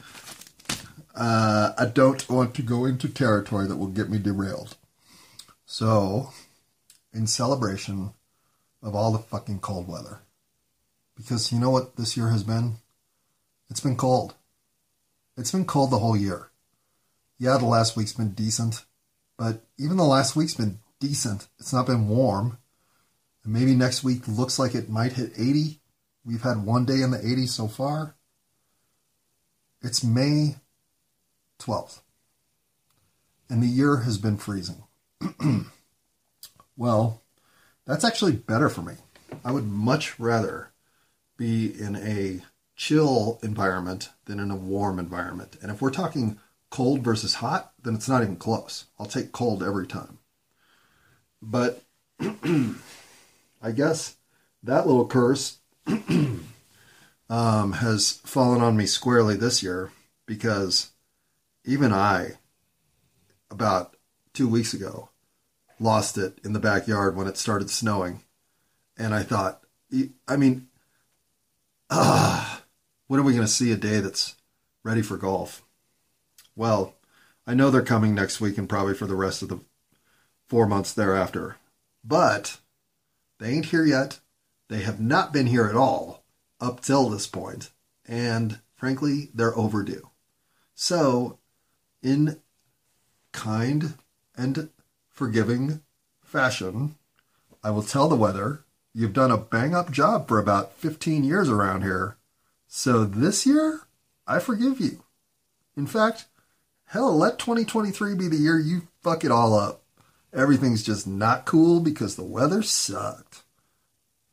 [1.14, 4.76] Uh, I don't want to go into territory that will get me derailed.
[5.64, 6.30] So,
[7.12, 8.10] in celebration
[8.82, 10.20] of all the fucking cold weather,
[11.16, 12.76] because you know what this year has been?
[13.70, 14.34] It's been cold.
[15.36, 16.50] It's been cold the whole year
[17.38, 18.84] yeah, the last week's been decent,
[19.36, 21.48] but even the last week's been decent.
[21.58, 22.58] It's not been warm.
[23.44, 25.80] And maybe next week looks like it might hit 80.
[26.26, 28.16] We've had one day in the 80s so far.
[29.80, 30.56] It's May
[31.60, 32.00] 12th.
[33.48, 34.82] And the year has been freezing.
[36.76, 37.22] well,
[37.86, 38.94] that's actually better for me.
[39.44, 40.72] I would much rather
[41.36, 42.42] be in a
[42.74, 45.56] chill environment than in a warm environment.
[45.62, 48.86] And if we're talking cold versus hot, then it's not even close.
[48.98, 50.18] I'll take cold every time.
[51.40, 51.84] But
[52.20, 54.16] I guess
[54.64, 55.58] that little curse
[57.30, 59.90] um, has fallen on me squarely this year
[60.26, 60.90] because
[61.64, 62.32] even I,
[63.50, 63.96] about
[64.32, 65.10] two weeks ago,
[65.78, 68.22] lost it in the backyard when it started snowing.
[68.98, 69.62] And I thought,
[70.26, 70.68] I mean,
[71.90, 72.62] ah,
[73.06, 74.36] when are we going to see a day that's
[74.82, 75.62] ready for golf?
[76.54, 76.94] Well,
[77.46, 79.60] I know they're coming next week and probably for the rest of the
[80.48, 81.56] four months thereafter.
[82.02, 82.58] But
[83.38, 84.20] they ain't here yet.
[84.68, 86.24] They have not been here at all
[86.60, 87.70] up till this point,
[88.06, 90.10] and frankly, they're overdue.
[90.74, 91.38] So,
[92.02, 92.40] in
[93.32, 93.94] kind
[94.36, 94.70] and
[95.08, 95.82] forgiving
[96.22, 96.96] fashion,
[97.62, 101.48] I will tell the weather you've done a bang up job for about 15 years
[101.48, 102.16] around here.
[102.66, 103.82] So this year,
[104.26, 105.04] I forgive you.
[105.76, 106.26] In fact,
[106.86, 109.82] hell, let 2023 be the year you fuck it all up.
[110.32, 113.42] Everything's just not cool because the weather sucked.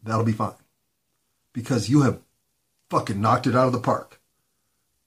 [0.04, 0.54] That'll be fine
[1.54, 2.20] because you have
[2.90, 4.20] fucking knocked it out of the park.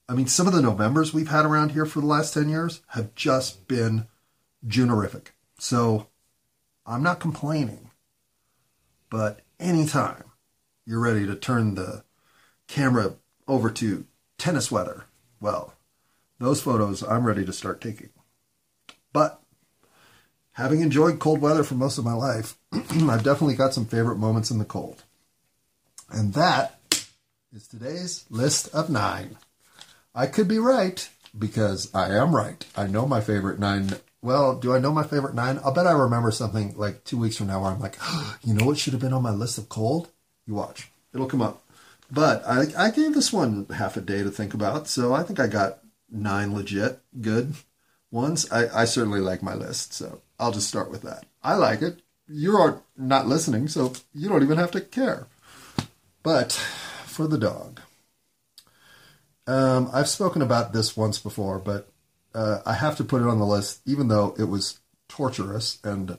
[0.09, 2.81] I mean, some of the Novembers we've had around here for the last 10 years
[2.89, 4.07] have just been
[4.67, 5.29] Junerific.
[5.59, 6.09] So
[6.87, 7.91] I'm not complaining.
[9.11, 10.25] But anytime
[10.85, 12.05] you're ready to turn the
[12.69, 13.17] camera
[13.49, 14.07] over to
[14.39, 15.05] tennis weather,
[15.41, 15.75] well,
[16.39, 18.11] those photos I'm ready to start taking.
[19.13, 19.41] But
[20.57, 24.51] having enjoyed cold weather for most of my life, I've definitely got some favorite moments
[24.51, 25.05] in the cold.
[26.11, 26.81] And that
[27.53, 29.37] is today's list of nine.
[30.15, 31.07] I could be right
[31.39, 32.65] because I am right.
[32.75, 33.91] I know my favorite nine.
[34.23, 35.61] Well, do I know my favorite nine?
[35.63, 38.55] I'll bet I remember something like two weeks from now where I'm like, oh, you
[38.55, 40.09] know what should have been on my list of cold?
[40.47, 40.91] You watch.
[41.13, 41.63] It'll come up.
[42.11, 45.39] But I, I gave this one half a day to think about, so I think
[45.39, 45.81] I got
[46.11, 47.55] nine legit good
[48.11, 48.51] ones.
[48.51, 51.27] I, I certainly like my list, so I'll just start with that.
[51.43, 52.03] I like it.
[52.29, 55.27] You are not listening, so you don't even have to care.
[56.23, 57.81] But for the dog,
[59.47, 61.89] um, I've spoken about this once before, but
[62.35, 66.19] uh, I have to put it on the list, even though it was torturous and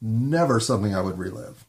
[0.00, 1.66] never something I would relive.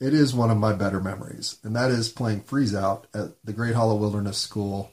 [0.00, 3.52] It is one of my better memories, and that is playing freeze out at the
[3.52, 4.90] Great Hollow Wilderness School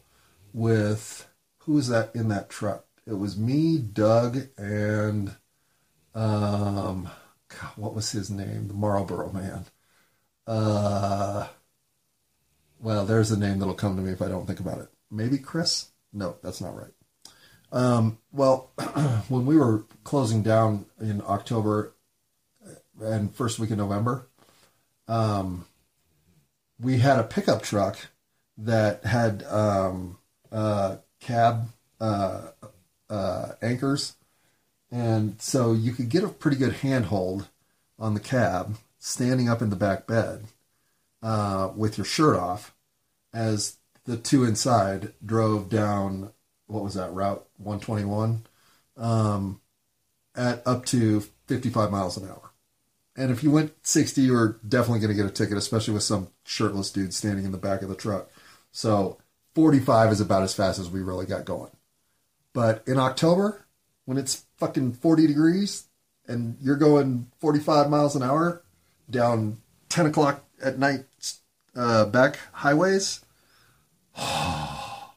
[0.53, 1.27] with
[1.59, 2.85] who was that in that truck?
[3.07, 5.35] It was me, Doug, and
[6.15, 7.09] um,
[7.49, 8.67] God, what was his name?
[8.67, 9.65] The Marlboro man.
[10.47, 11.47] Uh,
[12.79, 14.89] well, there's a name that'll come to me if I don't think about it.
[15.09, 15.89] Maybe Chris?
[16.13, 16.91] No, that's not right.
[17.71, 18.71] Um, well,
[19.29, 21.93] when we were closing down in October
[23.01, 24.27] and first week of November,
[25.07, 25.65] um,
[26.79, 27.97] we had a pickup truck
[28.57, 30.17] that had um,
[30.51, 32.49] uh, cab uh,
[33.09, 34.15] uh, anchors,
[34.91, 37.47] and so you could get a pretty good handhold
[37.97, 40.45] on the cab, standing up in the back bed
[41.23, 42.73] uh, with your shirt off,
[43.33, 46.31] as the two inside drove down
[46.67, 48.43] what was that route 121
[48.97, 49.61] um,
[50.35, 52.51] at up to 55 miles an hour.
[53.15, 56.03] And if you went 60, you were definitely going to get a ticket, especially with
[56.03, 58.29] some shirtless dude standing in the back of the truck.
[58.71, 59.17] So
[59.53, 61.71] 45 is about as fast as we really got going.
[62.53, 63.65] But in October,
[64.05, 65.87] when it's fucking 40 degrees
[66.27, 68.63] and you're going 45 miles an hour
[69.09, 69.57] down
[69.89, 71.05] 10 o'clock at night
[71.75, 73.21] uh, back highways,
[74.17, 75.13] oh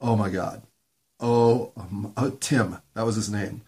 [0.00, 0.62] my God.
[1.18, 3.62] Oh, um, uh, Tim, that was his name.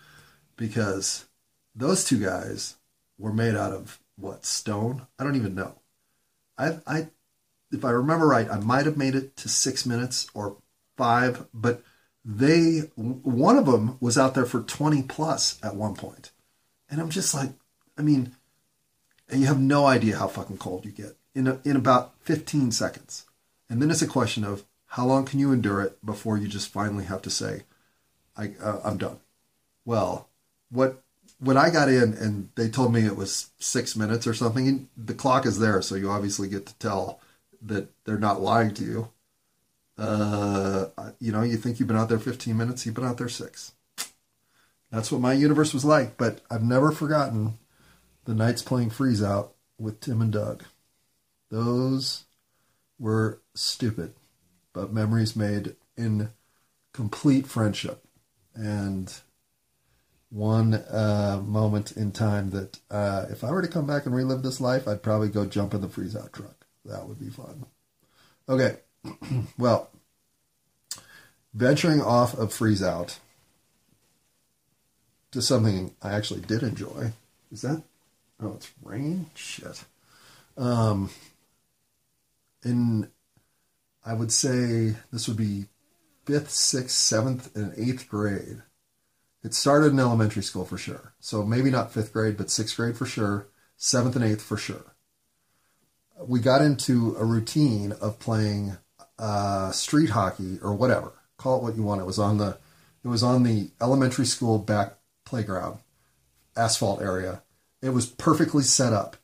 [0.57, 1.27] Because
[1.75, 2.77] those two guys
[3.19, 5.07] were made out of what, stone?
[5.19, 5.75] I don't even know.
[6.59, 7.09] I, I
[7.71, 10.57] if I remember right, I might have made it to six minutes or
[10.97, 11.83] five, but
[12.31, 15.97] they, one of them was out there for 20 plus at one.
[16.91, 17.53] And I'm just like,
[17.97, 18.37] I mean,
[19.33, 23.25] you have no idea how fucking cold you get in, a, in about 15 seconds.
[23.71, 26.71] And then it's a question of how long can you endure it before you just
[26.71, 27.63] finally have to say,
[28.37, 29.21] I, uh, I'm done.
[29.87, 30.29] Well,
[30.71, 31.03] what
[31.41, 35.15] when I got in and they told me it was six minutes or something, the
[35.15, 37.21] clock is there, so you obviously get to tell
[37.63, 39.09] that they're not lying to you.
[39.99, 40.87] Uh,
[41.19, 43.73] you know, you think you've been out there 15 minutes, you've been out there six.
[44.91, 47.59] That's what my universe was like, but I've never forgotten
[48.25, 50.65] the nights playing freeze out with Tim and Doug.
[51.51, 52.25] Those
[52.99, 54.15] were stupid,
[54.73, 56.31] but memories made in
[56.93, 58.05] complete friendship
[58.55, 59.13] and
[60.31, 64.43] one uh, moment in time that uh, if I were to come back and relive
[64.43, 66.67] this life, I'd probably go jump in the freeze out truck.
[66.85, 67.67] That would be fun.
[68.49, 68.79] Okay,
[69.59, 69.91] well,
[71.55, 73.19] venturing off of freeze out
[75.31, 77.13] to something I actually did enjoy.
[77.51, 77.83] Is that?
[78.41, 79.27] Oh, it's rain.
[79.35, 79.85] Shit.
[80.57, 81.11] Um,
[82.65, 83.11] in
[84.05, 85.67] I would say this would be
[86.25, 88.63] fifth, sixth, seventh, and eighth grade.
[89.43, 91.13] It started in elementary school for sure.
[91.21, 93.49] So maybe not fifth grade, but sixth grade for sure.
[93.77, 94.95] Seventh and eighth for sure.
[96.27, 98.77] We got into a routine of playing
[99.19, 101.13] uh, street hockey or whatever.
[101.37, 102.01] Call it what you want.
[102.01, 102.59] It was on the
[103.05, 104.95] it was on the elementary school back
[105.25, 105.79] playground,
[106.57, 107.43] asphalt area.
[107.81, 109.17] It was perfectly set up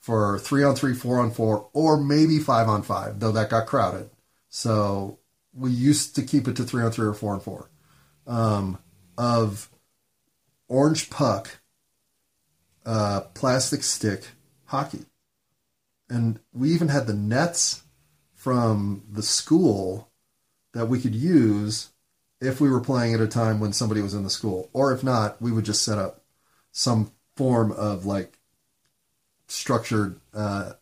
[0.00, 3.66] for three on three, four on four, or maybe five on five, though that got
[3.66, 4.10] crowded.
[4.48, 5.18] So
[5.54, 7.70] we used to keep it to three on three or four on four.
[8.26, 8.78] Um,
[9.16, 9.68] of
[10.68, 11.58] orange puck,
[12.86, 14.28] uh, plastic stick
[14.64, 15.04] hockey.
[16.08, 17.82] And we even had the nets
[18.40, 20.08] from the school
[20.72, 21.90] that we could use
[22.40, 24.70] if we were playing at a time when somebody was in the school.
[24.72, 26.22] Or if not, we would just set up
[26.72, 28.38] some form of like
[29.46, 30.72] structured uh,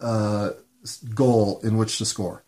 [0.00, 0.50] uh,
[1.14, 2.42] goal in which to score.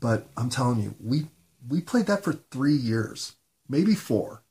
[0.00, 1.26] But I'm telling you, we
[1.68, 3.34] we played that for three years,
[3.68, 4.42] maybe four,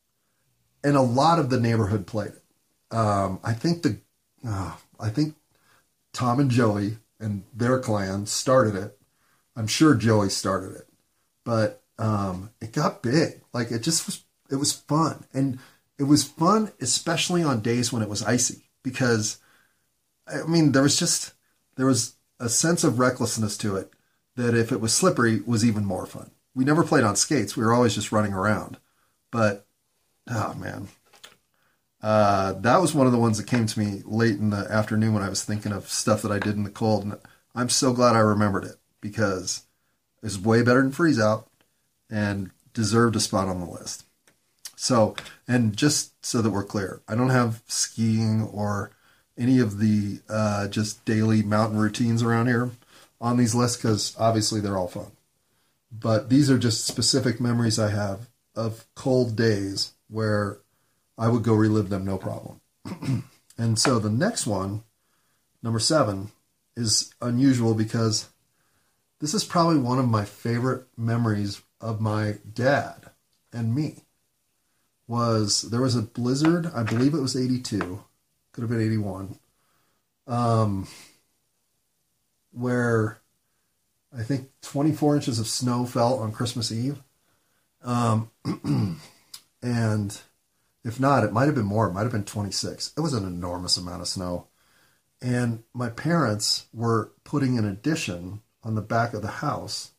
[0.83, 2.95] and a lot of the neighborhood played it.
[2.95, 3.97] Um, I think the
[4.47, 5.33] uh, I think
[6.13, 8.97] Tom and Joey and their clan started it.
[9.55, 10.88] I'm sure Joey started it,
[11.43, 13.41] but um, it got big.
[13.53, 14.24] Like it just was.
[14.51, 15.57] It was fun, and
[15.97, 19.38] it was fun, especially on days when it was icy, because
[20.28, 21.34] I mean there was just
[21.76, 23.91] there was a sense of recklessness to it
[24.36, 26.32] that if it was slippery was even more fun.
[26.55, 27.55] We never played on skates.
[27.55, 28.78] We were always just running around.
[29.32, 29.66] But
[30.30, 30.89] oh man.
[32.04, 35.14] Uh, that was one of the ones that came to me late in the afternoon
[35.14, 37.06] when I was thinking of stuff that I did in the cold.
[37.06, 37.18] And
[37.56, 39.64] I'm so glad I remembered it because
[40.22, 41.47] it's way better than freeze out
[42.10, 44.04] and deserved a spot on the list.
[44.76, 45.16] So,
[45.47, 48.91] and just so that we're clear, I don't have skiing or
[49.38, 52.72] any of the uh, just daily mountain routines around here
[53.22, 55.12] on these lists because obviously they're all fun.
[55.89, 60.58] But these are just specific memories I have of cold days where
[61.18, 62.61] I would go relive them no problem.
[63.57, 64.84] and so the next one,
[65.61, 66.32] number seven,
[66.76, 68.30] is unusual because
[69.20, 73.11] this is probably one of my favorite memories of my dad
[73.51, 74.03] and me.
[75.07, 76.72] Was there was a blizzard?
[76.74, 78.03] I believe it was 82,
[78.51, 79.38] could have been 81.
[80.26, 80.88] Um,
[82.51, 83.20] where
[84.18, 87.01] I think 24 inches of snow fell on Christmas Eve.
[87.84, 88.32] Um,
[89.61, 90.22] and
[90.84, 91.88] if not, it might have been more.
[91.88, 92.93] It might have been 26.
[92.97, 94.47] It was an enormous amount of snow.
[95.21, 99.91] And my parents were putting an addition on the back of the house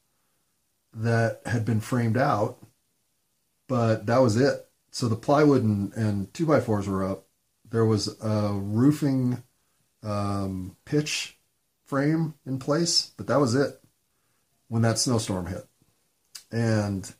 [0.93, 2.59] that had been framed out,
[3.66, 4.68] but that was it.
[4.91, 7.26] So the plywood and, and two by fours were up.
[7.68, 9.43] There was a roofing
[10.03, 11.39] um, pitch
[11.87, 13.80] frame in place, but that was it
[14.68, 15.66] when that snowstorm hit.
[16.53, 17.12] And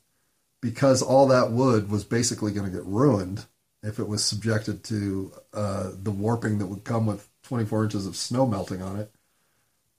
[0.61, 3.47] because all that wood was basically going to get ruined
[3.85, 8.17] if it was subjected to uh, the warping that would come with 24 inches of
[8.17, 9.11] snow melting on it,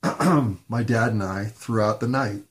[0.68, 2.44] my dad and I, throughout the night,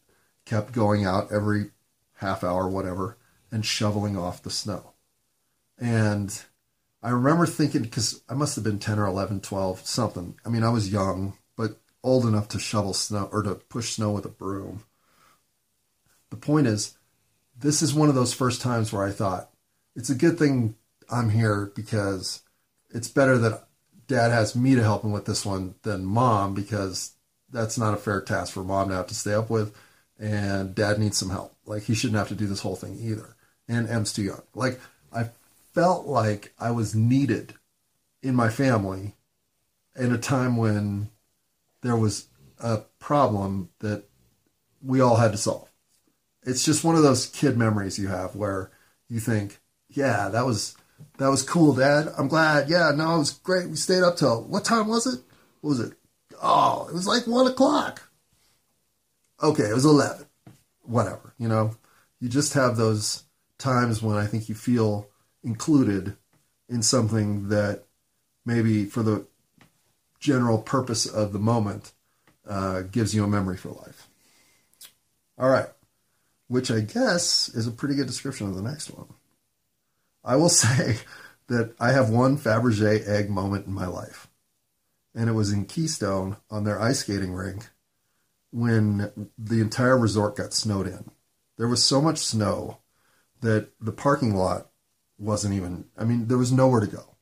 [0.45, 1.71] kept going out every
[2.19, 3.19] half hour, whatever,
[3.51, 4.93] and shoveling off the snow.
[5.77, 6.41] And
[7.03, 10.39] I remember thinking, because I must have been 10 or 11, 12, something.
[10.47, 14.13] I mean, I was young, but old enough to shovel snow or to push snow
[14.13, 14.85] with a broom.
[16.31, 16.97] The point is,
[17.59, 19.51] this is one of those first times where I thought,
[19.97, 20.77] it's a good thing
[21.11, 22.43] I'm here because
[22.91, 23.67] it's better that
[24.07, 27.13] dad has me to help him with this one than mom because
[27.51, 29.75] that's not a fair task for mom to have to stay up with
[30.19, 31.57] and dad needs some help.
[31.67, 33.37] Like he shouldn't have to do this whole thing either.
[33.69, 34.43] And M's too young.
[34.55, 34.81] Like
[35.13, 35.31] I
[35.73, 37.55] felt like I was needed
[38.23, 39.15] in my family
[39.97, 41.11] in a time when
[41.83, 42.29] there was
[42.59, 44.05] a problem that
[44.83, 45.71] we all had to solve.
[46.43, 48.71] It's just one of those kid memories you have where
[49.09, 50.77] you think, yeah, that was
[51.19, 52.09] that was cool, Dad.
[52.19, 52.69] I'm glad.
[52.69, 53.69] Yeah, no, it was great.
[53.69, 55.21] We stayed up till what time was it?
[55.61, 55.93] What was it?
[56.43, 58.09] Oh, it was like one o'clock.
[59.43, 60.27] Okay, it was eleven.
[60.83, 61.77] Whatever, you know.
[62.21, 63.25] You just have those
[63.59, 65.09] times when I think you feel
[65.43, 66.17] included
[66.69, 67.85] in something that
[68.47, 69.27] maybe for the
[70.21, 71.93] general purpose of the moment
[72.49, 74.09] uh, gives you a memory for life.
[75.39, 75.69] All right.
[76.49, 79.09] which I guess is a pretty good description of the next one.
[80.25, 80.99] I will say
[81.49, 84.29] that I have one Fabergé egg moment in my life,
[85.15, 87.69] and it was in Keystone on their ice skating rink
[88.55, 91.11] when the entire resort got snowed in.
[91.59, 92.79] There was so much snow
[93.41, 94.71] that the parking lot
[95.19, 97.17] wasn't even, I mean, there was nowhere to go.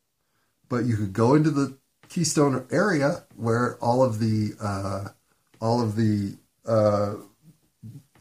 [0.68, 1.78] But you could go into the
[2.09, 5.09] Keystone area where all of the, uh,
[5.59, 6.36] all of the,
[6.66, 7.14] uh,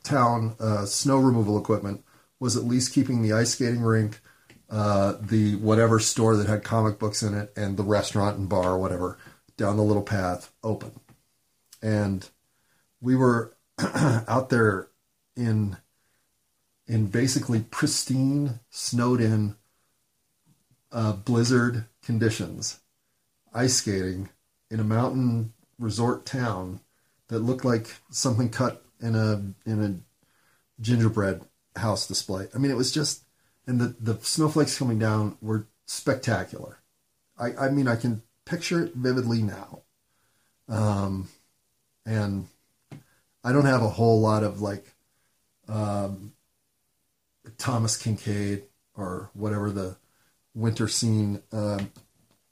[0.03, 2.03] town uh, snow removal equipment
[2.39, 4.20] was at least keeping the ice skating rink,
[4.71, 8.77] uh, the whatever store that had comic books in it, and the restaurant and bar
[8.77, 9.17] whatever
[9.57, 10.99] down the little path open.
[11.81, 12.27] And
[13.01, 14.87] we were out there
[15.35, 15.77] in
[16.87, 19.55] in basically pristine, snowed in,
[20.91, 22.79] uh, blizzard conditions,
[23.53, 24.29] ice skating
[24.69, 26.81] in a mountain resort town
[27.27, 31.41] that looked like something cut in a in a gingerbread
[31.75, 32.47] house display.
[32.53, 33.23] I mean, it was just,
[33.71, 36.79] and the the snowflakes coming down were spectacular.
[37.39, 39.81] I I mean, I can picture it vividly now.
[40.67, 41.29] Um,
[42.05, 42.47] and
[43.43, 44.85] I don't have a whole lot of like
[45.67, 46.33] um,
[47.57, 48.63] Thomas Kinkade
[48.95, 49.95] or whatever the
[50.53, 51.81] winter scene uh,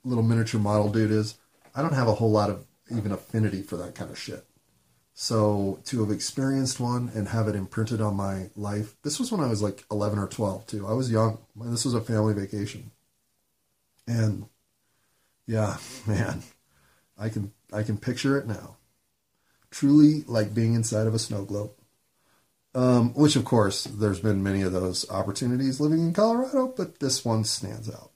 [0.04, 1.36] little miniature model dude is.
[1.74, 4.44] I don't have a whole lot of even affinity for that kind of shit.
[5.22, 9.42] So to have experienced one and have it imprinted on my life, this was when
[9.42, 10.86] I was like 11 or 12 too.
[10.86, 11.36] I was young.
[11.54, 12.90] This was a family vacation.
[14.06, 14.46] And
[15.46, 16.42] yeah, man,
[17.18, 18.76] I can I can picture it now.
[19.70, 21.72] Truly like being inside of a snow globe.
[22.74, 27.26] Um, which of course there's been many of those opportunities living in Colorado, but this
[27.26, 28.12] one stands out.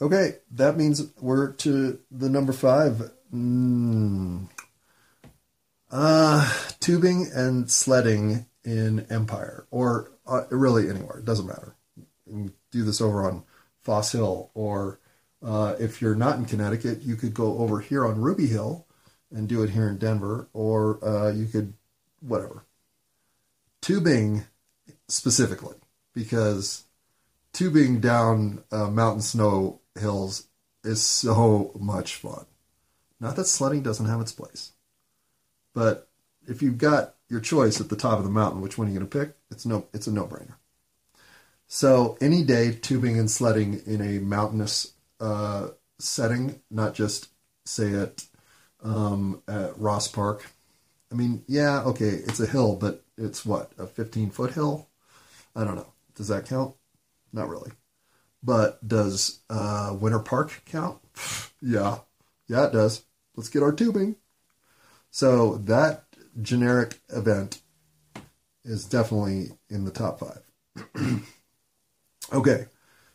[0.00, 3.10] Okay, that means we're to the number five.
[3.34, 4.48] Mm.
[5.92, 11.18] Uh, tubing and sledding in Empire, or uh, really anywhere.
[11.18, 11.74] It doesn't matter.
[12.26, 13.44] do this over on
[13.82, 14.98] Foss Hill, or
[15.44, 18.86] uh, if you're not in Connecticut, you could go over here on Ruby Hill
[19.30, 21.74] and do it here in Denver, or uh, you could,
[22.20, 22.64] whatever.
[23.82, 24.44] Tubing
[25.08, 25.76] specifically,
[26.14, 26.84] because
[27.52, 30.46] tubing down uh, mountain snow hills
[30.84, 32.46] is so much fun.
[33.20, 34.72] Not that sledding doesn't have its place,
[35.74, 36.08] but
[36.46, 38.98] if you've got your choice at the top of the mountain, which one are you
[38.98, 39.36] going to pick?
[39.50, 40.54] It's no, it's a no-brainer.
[41.66, 45.68] So any day, tubing and sledding in a mountainous uh,
[45.98, 47.28] setting, not just
[47.64, 48.26] say at
[48.82, 50.50] um, at Ross Park.
[51.10, 54.88] I mean, yeah, okay, it's a hill, but it's what a 15 foot hill.
[55.54, 55.92] I don't know.
[56.14, 56.74] Does that count?
[57.32, 57.70] Not really.
[58.42, 61.00] But does uh, Winter Park count?
[61.62, 61.98] yeah,
[62.48, 63.04] yeah, it does.
[63.36, 64.16] Let's get our tubing.
[65.12, 66.04] So that
[66.40, 67.60] generic event
[68.64, 70.40] is definitely in the top five.
[72.32, 72.64] okay,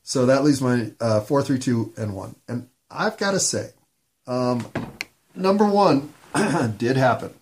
[0.03, 2.35] so that leaves my uh, four, three, two, and one.
[2.47, 3.71] And I've got to say,
[4.27, 4.67] um,
[5.35, 6.13] number one
[6.77, 7.33] did happen.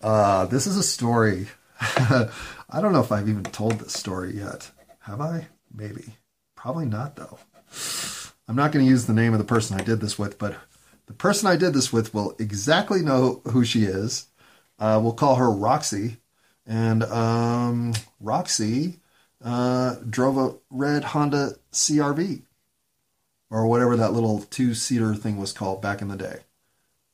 [0.00, 1.48] Uh, this is a story.
[1.80, 2.30] I
[2.80, 4.70] don't know if I've even told this story yet.
[5.00, 5.48] Have I?
[5.74, 6.04] Maybe.
[6.54, 7.40] Probably not, though.
[8.46, 10.54] I'm not going to use the name of the person I did this with, but
[11.06, 14.26] the person I did this with will exactly know who she is.
[14.78, 16.18] Uh, we'll call her Roxy.
[16.66, 18.98] And um, Roxy
[19.42, 22.42] uh, drove a red Honda CRV
[23.50, 26.40] or whatever that little two seater thing was called back in the day.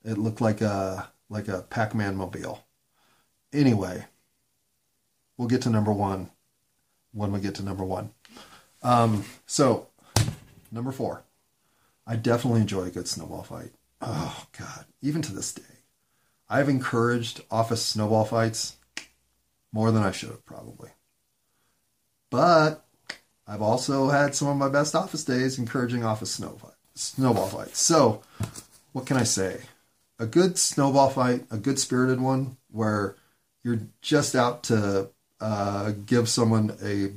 [0.05, 2.65] It looked like a like a Pac-Man mobile.
[3.53, 4.07] Anyway,
[5.37, 6.31] we'll get to number one
[7.13, 8.11] when we get to number one.
[8.83, 9.89] Um, so,
[10.71, 11.23] number four,
[12.07, 13.73] I definitely enjoy a good snowball fight.
[14.03, 15.63] Oh God, even to this day,
[16.49, 18.77] I've encouraged office snowball fights
[19.73, 20.91] more than I should have probably.
[22.31, 22.85] But
[23.47, 27.81] I've also had some of my best office days encouraging office snow fight, snowball fights.
[27.81, 28.23] So,
[28.93, 29.61] what can I say?
[30.19, 33.17] A good snowball fight, a good spirited one, where
[33.63, 37.13] you're just out to uh, give someone a,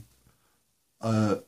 [1.01, 1.39] a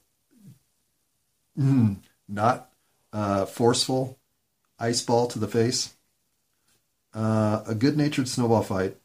[1.60, 2.72] mm, not
[3.14, 4.17] uh, forceful
[4.80, 5.94] ice ball to the face.
[7.14, 8.98] Uh, a good natured snowball fight,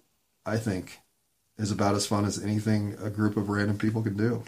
[0.45, 1.01] I think,
[1.57, 4.45] is about as fun as anything a group of random people can do.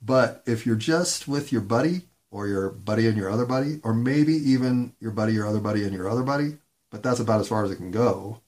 [0.00, 3.94] But if you're just with your buddy or your buddy and your other buddy, or
[3.94, 6.58] maybe even your buddy, your other buddy, and your other buddy,
[6.90, 8.40] but that's about as far as it can go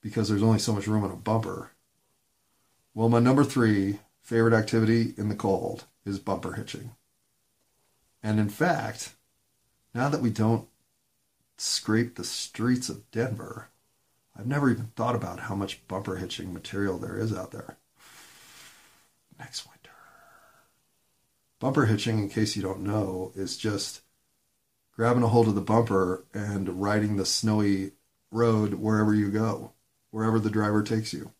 [0.00, 1.72] because there's only so much room on a bumper.
[2.94, 6.92] Well, my number three favorite activity in the cold is bumper hitching.
[8.22, 9.14] And in fact,
[9.94, 10.68] now that we don't
[11.56, 13.68] scrape the streets of Denver,
[14.36, 17.76] I've never even thought about how much bumper hitching material there is out there.
[19.38, 19.90] Next winter.
[21.58, 24.00] Bumper hitching, in case you don't know, is just
[24.94, 27.92] grabbing a hold of the bumper and riding the snowy
[28.30, 29.72] road wherever you go,
[30.10, 31.32] wherever the driver takes you.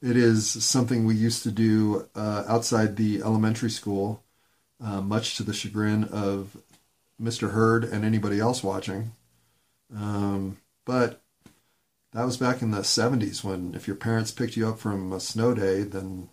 [0.00, 4.22] It is something we used to do uh, outside the elementary school,
[4.80, 6.56] uh, much to the chagrin of
[7.20, 7.52] Mr.
[7.52, 9.12] Hurd and anybody else watching.
[9.94, 11.20] Um, but
[12.12, 15.20] that was back in the 70s when if your parents picked you up from a
[15.20, 16.28] snow day, then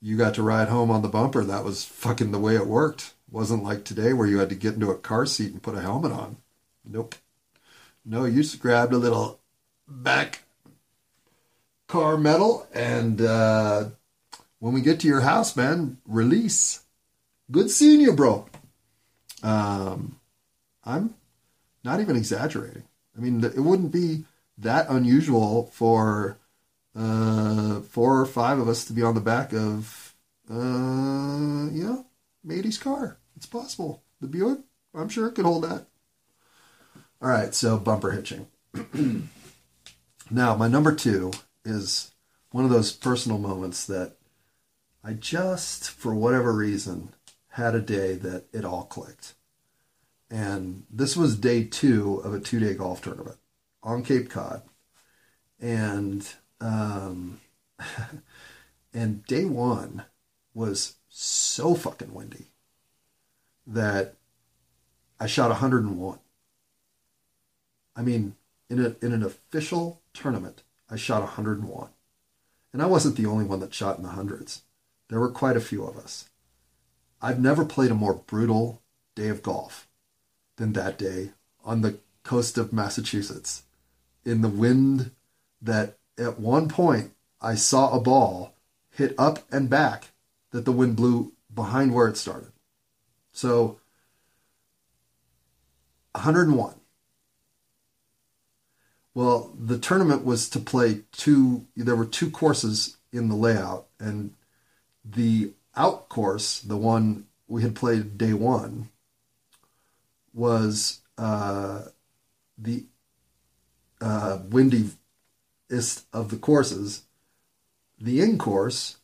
[0.00, 1.44] you got to ride home on the bumper.
[1.44, 3.14] That was fucking the way it worked.
[3.28, 5.74] It wasn't like today where you had to get into a car seat and put
[5.76, 6.36] a helmet on.
[6.84, 7.14] Nope.
[8.04, 9.40] No, you just grabbed a little
[9.86, 10.44] back
[11.86, 13.86] car metal and uh,
[14.60, 16.84] when we get to your house, man, release.
[17.50, 18.46] Good seeing you, bro.
[19.42, 20.20] Um,
[20.84, 21.14] I'm
[21.84, 22.84] not even exaggerating.
[23.16, 24.24] I mean, it wouldn't be
[24.58, 26.38] that unusual for
[26.94, 30.14] uh, four or five of us to be on the back of,
[30.50, 32.06] uh, you know,
[32.44, 33.18] Matey's car.
[33.36, 34.02] It's possible.
[34.20, 34.60] The Buick,
[34.94, 35.86] I'm sure it could hold that.
[37.22, 38.46] All right, so bumper hitching.
[40.30, 41.32] now, my number two
[41.64, 42.12] is
[42.50, 44.16] one of those personal moments that
[45.04, 47.14] I just, for whatever reason,
[47.50, 49.34] had a day that it all clicked.
[50.30, 53.38] And this was day two of a two day golf tournament
[53.82, 54.62] on Cape Cod.
[55.60, 56.26] And
[56.60, 57.40] um,
[58.94, 60.04] and day one
[60.54, 62.46] was so fucking windy
[63.66, 64.14] that
[65.18, 66.18] I shot 101.
[67.96, 68.36] I mean,
[68.68, 71.88] in a in an official tournament, I shot 101.
[72.72, 74.62] And I wasn't the only one that shot in the hundreds.
[75.08, 76.29] There were quite a few of us.
[77.22, 78.82] I've never played a more brutal
[79.14, 79.88] day of golf
[80.56, 81.30] than that day
[81.64, 83.64] on the coast of Massachusetts
[84.24, 85.10] in the wind
[85.60, 88.54] that at one point I saw a ball
[88.90, 90.08] hit up and back
[90.50, 92.52] that the wind blew behind where it started.
[93.32, 93.80] So
[96.12, 96.74] 101.
[99.14, 104.34] Well, the tournament was to play two, there were two courses in the layout, and
[105.04, 108.88] the out course, the one we had played day one,
[110.32, 111.82] was uh,
[112.56, 112.84] the
[114.00, 114.96] uh, windiest
[116.12, 117.02] of the courses.
[118.00, 118.96] The in course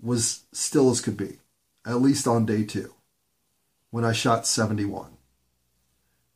[0.00, 1.38] was still as could be,
[1.86, 2.94] at least on day two,
[3.90, 5.10] when I shot 71.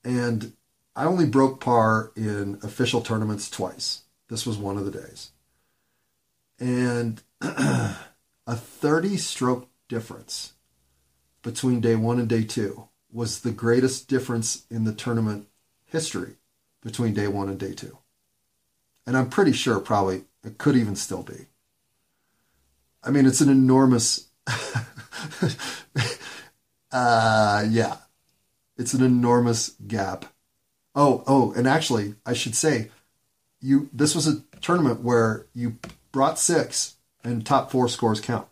[0.05, 0.53] And
[0.97, 4.03] I only broke par in official tournaments twice.
[4.29, 5.31] This was one of the days.
[6.59, 7.23] And
[8.47, 10.55] a 30 stroke difference
[11.43, 15.49] between day one and day two was the greatest difference in the tournament
[15.85, 16.37] history
[16.83, 17.99] between day one and day two.
[19.07, 21.47] And I'm pretty sure probably it could even still be.
[23.03, 24.29] I mean, it's an enormous,
[26.93, 27.97] uh, yeah,
[28.77, 30.27] it's an enormous gap.
[30.95, 32.91] Oh, oh, and actually, I should say,
[33.61, 35.79] you this was a tournament where you
[36.11, 38.47] brought six and top four scores count.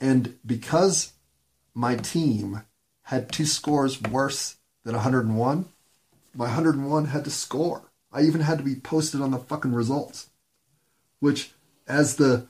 [0.00, 1.12] And because
[1.74, 2.62] my team
[3.02, 5.66] had two scores worse than 101,
[6.34, 7.82] my 101 had to score.
[8.12, 10.30] I even had to be posted on the fucking results.
[11.20, 11.52] Which,
[11.86, 12.46] as the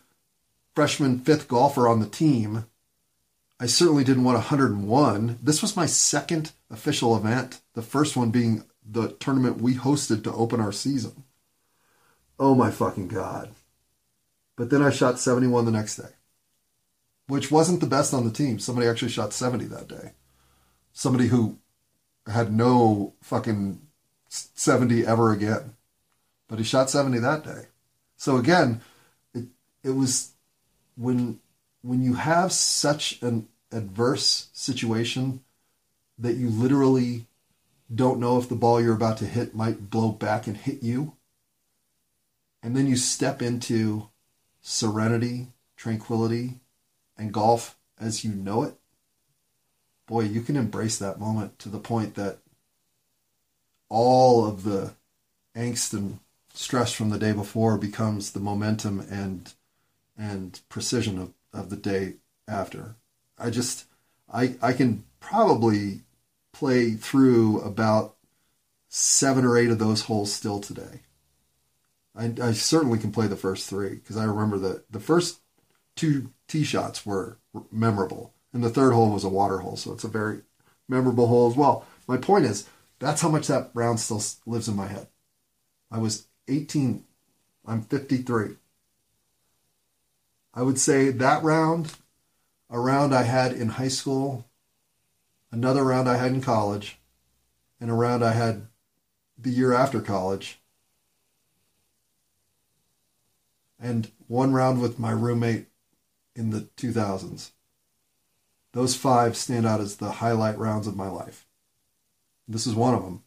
[0.74, 2.66] freshman fifth golfer on the team,
[3.60, 5.38] I certainly didn't want 101.
[5.42, 10.32] This was my second official event, the first one being the tournament we hosted to
[10.32, 11.24] open our season.
[12.38, 13.50] Oh my fucking God.
[14.56, 16.10] But then I shot 71 the next day,
[17.26, 18.58] which wasn't the best on the team.
[18.58, 20.12] Somebody actually shot 70 that day.
[20.92, 21.58] Somebody who
[22.26, 23.80] had no fucking
[24.28, 25.74] 70 ever again.
[26.48, 27.66] But he shot 70 that day.
[28.16, 28.80] So again,
[29.34, 29.46] it,
[29.82, 30.32] it was
[30.96, 31.40] when
[31.82, 35.42] when you have such an adverse situation
[36.18, 37.26] that you literally
[37.94, 41.16] don't know if the ball you're about to hit might blow back and hit you.
[42.62, 44.08] And then you step into
[44.66, 46.54] serenity, tranquility,
[47.18, 48.74] and golf as you know it.
[50.06, 52.38] Boy, you can embrace that moment to the point that
[53.90, 54.94] all of the
[55.54, 56.18] angst and
[56.54, 59.52] stress from the day before becomes the momentum and
[60.16, 62.14] and precision of, of the day
[62.48, 62.94] after.
[63.38, 63.84] I just
[64.32, 66.00] I I can probably
[66.52, 68.16] play through about
[68.88, 71.00] seven or eight of those holes still today.
[72.14, 75.40] I, I certainly can play the first three because I remember that the first
[75.96, 77.38] two tee shots were
[77.72, 80.42] memorable, and the third hole was a water hole, so it's a very
[80.88, 81.84] memorable hole as well.
[82.06, 85.08] My point is, that's how much that round still lives in my head.
[85.90, 87.04] I was 18.
[87.66, 88.56] I'm 53.
[90.52, 91.94] I would say that round,
[92.70, 94.46] a round I had in high school,
[95.50, 96.98] another round I had in college,
[97.80, 98.68] and a round I had
[99.36, 100.60] the year after college,
[103.80, 105.66] and one round with my roommate
[106.34, 107.50] in the 2000s.
[108.72, 111.46] Those five stand out as the highlight rounds of my life.
[112.48, 113.22] This is one of them.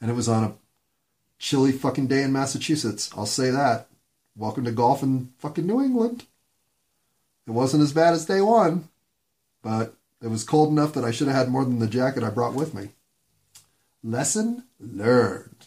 [0.00, 0.54] And it was on a
[1.38, 3.10] chilly fucking day in Massachusetts.
[3.16, 3.88] I'll say that.
[4.36, 6.26] Welcome to golf in fucking New England.
[7.46, 8.88] It wasn't as bad as day one,
[9.62, 12.30] but it was cold enough that I should have had more than the jacket I
[12.30, 12.90] brought with me.
[14.04, 15.66] Lesson learned.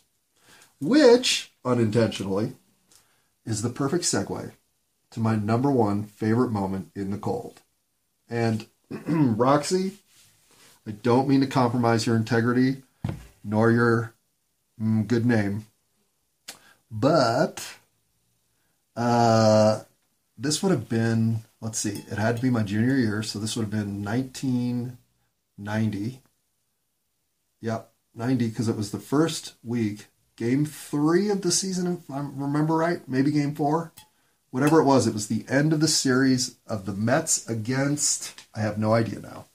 [0.79, 2.53] Which, unintentionally,
[3.51, 4.53] is the perfect segue
[5.11, 7.59] to my number one favorite moment in the cold.
[8.29, 9.97] And Roxy,
[10.87, 12.83] I don't mean to compromise your integrity
[13.43, 14.13] nor your
[14.81, 15.65] mm, good name,
[16.89, 17.75] but
[18.95, 19.81] uh,
[20.37, 23.57] this would have been, let's see, it had to be my junior year, so this
[23.57, 26.21] would have been 1990.
[27.59, 30.07] Yep, 90, because it was the first week,
[30.43, 33.91] game three of the season, if I remember right, maybe game four
[34.51, 38.59] whatever it was, it was the end of the series of the Mets against, I
[38.59, 39.45] have no idea now.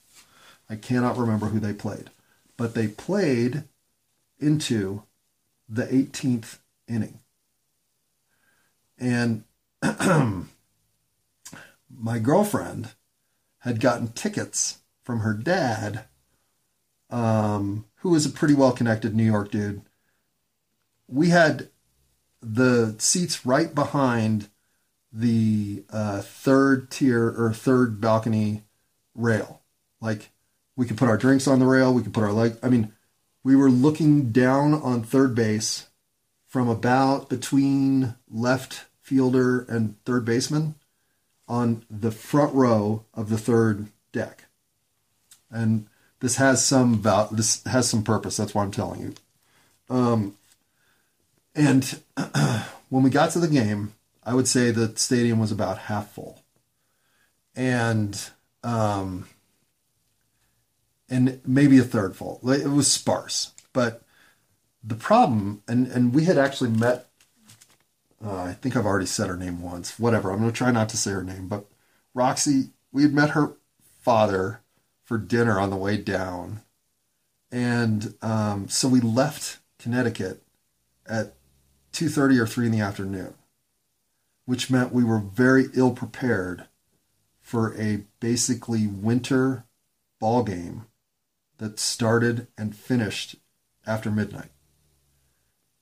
[0.69, 2.09] I cannot remember who they played.
[2.57, 3.63] But they played
[4.39, 5.03] into
[5.69, 6.57] the 18th
[6.87, 7.19] inning.
[8.97, 9.43] And
[11.95, 12.89] my girlfriend
[13.59, 16.05] had gotten tickets from her dad,
[17.09, 19.83] um, who was a pretty well connected New York dude.
[21.07, 21.69] We had
[22.41, 24.49] the seats right behind
[25.11, 28.63] the uh, third tier or third balcony
[29.15, 29.61] rail.
[29.99, 30.29] Like
[30.75, 32.57] we could put our drinks on the rail, we could put our leg.
[32.61, 32.93] I mean,
[33.43, 35.87] we were looking down on third base
[36.45, 40.75] from about between left fielder and third baseman
[41.47, 44.45] on the front row of the third deck.
[45.49, 45.87] And
[46.19, 48.37] this has some val- this has some purpose.
[48.37, 49.13] That's why I'm telling you.
[49.89, 50.36] Um,
[51.57, 52.01] and
[52.89, 53.93] when we got to the game,
[54.23, 56.43] I would say the stadium was about half full,
[57.55, 58.29] and
[58.63, 59.27] um,
[61.09, 62.39] and maybe a third full.
[62.49, 64.03] It was sparse, but
[64.83, 67.09] the problem, and and we had actually met.
[68.23, 69.99] Uh, I think I've already said her name once.
[69.99, 70.31] Whatever.
[70.31, 71.65] I'm going to try not to say her name, but
[72.13, 72.69] Roxy.
[72.91, 73.53] We had met her
[74.01, 74.61] father
[75.03, 76.61] for dinner on the way down,
[77.51, 80.41] and um, so we left Connecticut
[81.07, 81.36] at
[81.97, 83.33] two thirty or three in the afternoon
[84.47, 86.67] which meant we were very ill prepared
[87.41, 89.65] for a basically winter
[90.19, 90.85] ball game
[91.57, 93.35] that started and finished
[93.85, 94.49] after midnight.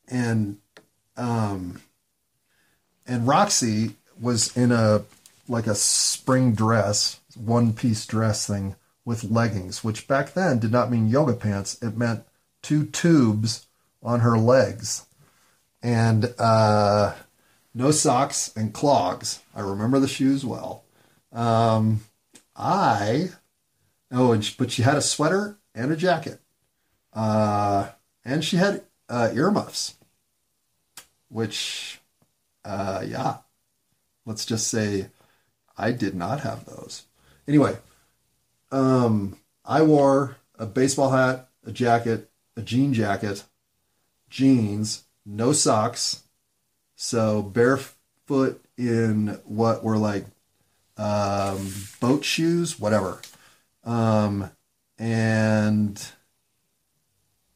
[0.08, 0.58] And
[1.16, 1.82] um,
[3.08, 5.04] and Roxy was in a
[5.48, 10.90] like a spring dress, one piece dress thing with leggings, which back then did not
[10.90, 11.82] mean yoga pants.
[11.84, 12.24] It meant
[12.64, 13.68] two tubes
[14.02, 15.06] on her legs.
[15.86, 17.14] And uh,
[17.76, 19.42] no socks and clogs.
[19.56, 20.84] I remember the shoes well.
[21.32, 22.00] Um,
[22.56, 23.30] I
[24.12, 26.40] oh, and she, but she had a sweater and a jacket,
[27.14, 27.90] uh,
[28.24, 29.94] and she had uh, earmuffs,
[31.30, 32.00] which,
[32.64, 33.38] uh, yeah,
[34.26, 35.10] let's just say
[35.78, 37.04] I did not have those.
[37.48, 37.78] Anyway,
[38.72, 43.44] um, I wore a baseball hat, a jacket, a jean jacket,
[44.32, 46.24] jeans, no socks,
[46.96, 50.26] so barefoot in what were like
[50.98, 53.22] um, boat shoes, whatever.
[53.84, 54.52] Um,
[54.98, 56.06] and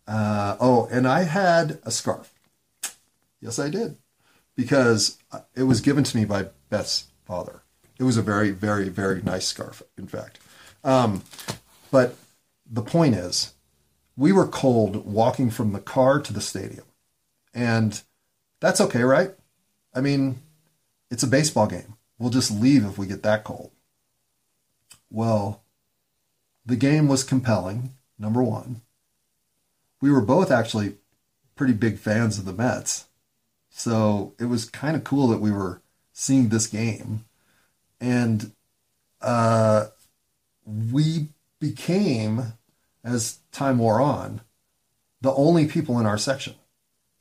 [0.07, 2.33] uh, oh, and I had a scarf.
[3.41, 3.97] Yes, I did,
[4.55, 5.17] because
[5.55, 7.61] it was given to me by Beth's father.
[7.99, 10.39] It was a very, very, very nice scarf, in fact.
[10.83, 11.23] Um,
[11.91, 12.15] but
[12.69, 13.53] the point is,
[14.17, 16.85] we were cold walking from the car to the stadium,
[17.53, 18.01] and
[18.59, 19.31] that's okay, right?
[19.93, 20.41] I mean,
[21.09, 21.95] it's a baseball game.
[22.17, 23.71] We'll just leave if we get that cold.
[25.09, 25.63] Well,
[26.65, 28.81] the game was compelling, number one.
[30.01, 30.97] We were both actually
[31.55, 33.07] pretty big fans of the Mets.
[33.69, 35.81] So it was kind of cool that we were
[36.13, 37.25] seeing this game.
[37.99, 38.51] And
[39.21, 39.87] uh,
[40.65, 41.29] we
[41.59, 42.53] became,
[43.03, 44.41] as time wore on,
[45.21, 46.55] the only people in our section.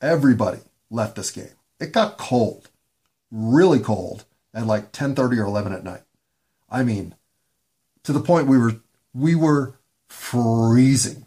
[0.01, 1.51] Everybody left this game.
[1.79, 2.69] It got cold,
[3.31, 6.03] really cold at like 10:30 or 11 at night.
[6.69, 7.15] I mean,
[8.03, 8.81] to the point we were
[9.13, 11.25] we were freezing.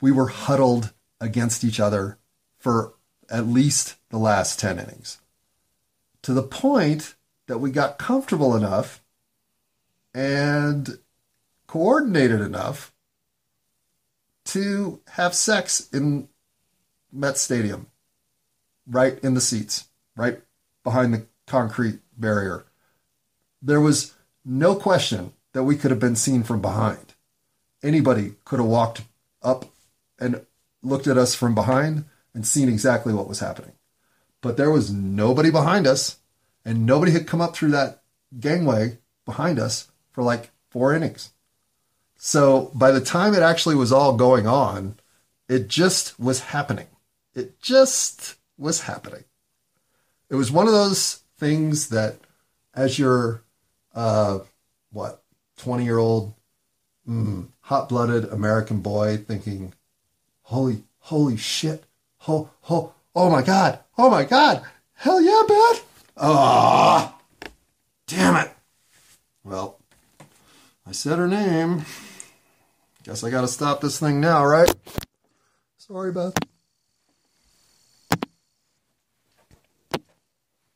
[0.00, 2.18] We were huddled against each other
[2.58, 2.94] for
[3.28, 5.18] at least the last 10 innings
[6.22, 7.14] to the point
[7.46, 9.02] that we got comfortable enough
[10.14, 10.98] and
[11.66, 12.92] coordinated enough
[14.44, 16.28] to have sex in
[17.12, 17.86] Met Stadium,
[18.86, 20.40] right in the seats, right
[20.84, 22.64] behind the concrete barrier.
[23.62, 27.14] There was no question that we could have been seen from behind.
[27.82, 29.02] Anybody could have walked
[29.42, 29.66] up
[30.18, 30.44] and
[30.82, 32.04] looked at us from behind
[32.34, 33.72] and seen exactly what was happening.
[34.40, 36.18] But there was nobody behind us,
[36.64, 38.02] and nobody had come up through that
[38.38, 41.32] gangway behind us for like four innings.
[42.16, 44.96] So by the time it actually was all going on,
[45.48, 46.86] it just was happening.
[47.34, 49.24] It just was happening.
[50.28, 52.16] It was one of those things that,
[52.74, 53.42] as your,
[53.94, 54.40] uh,
[54.92, 55.22] what,
[55.58, 56.34] 20 year old,
[57.08, 59.74] mm, hot blooded American boy thinking,
[60.42, 61.84] holy, holy shit,
[62.28, 64.62] oh, oh, oh my God, oh my God,
[64.94, 65.82] hell yeah, man.
[66.16, 67.48] Ah, oh,
[68.06, 68.52] damn it.
[69.42, 69.78] Well,
[70.86, 71.84] I said her name.
[73.04, 74.72] Guess I gotta stop this thing now, right?
[75.78, 76.34] Sorry, Beth.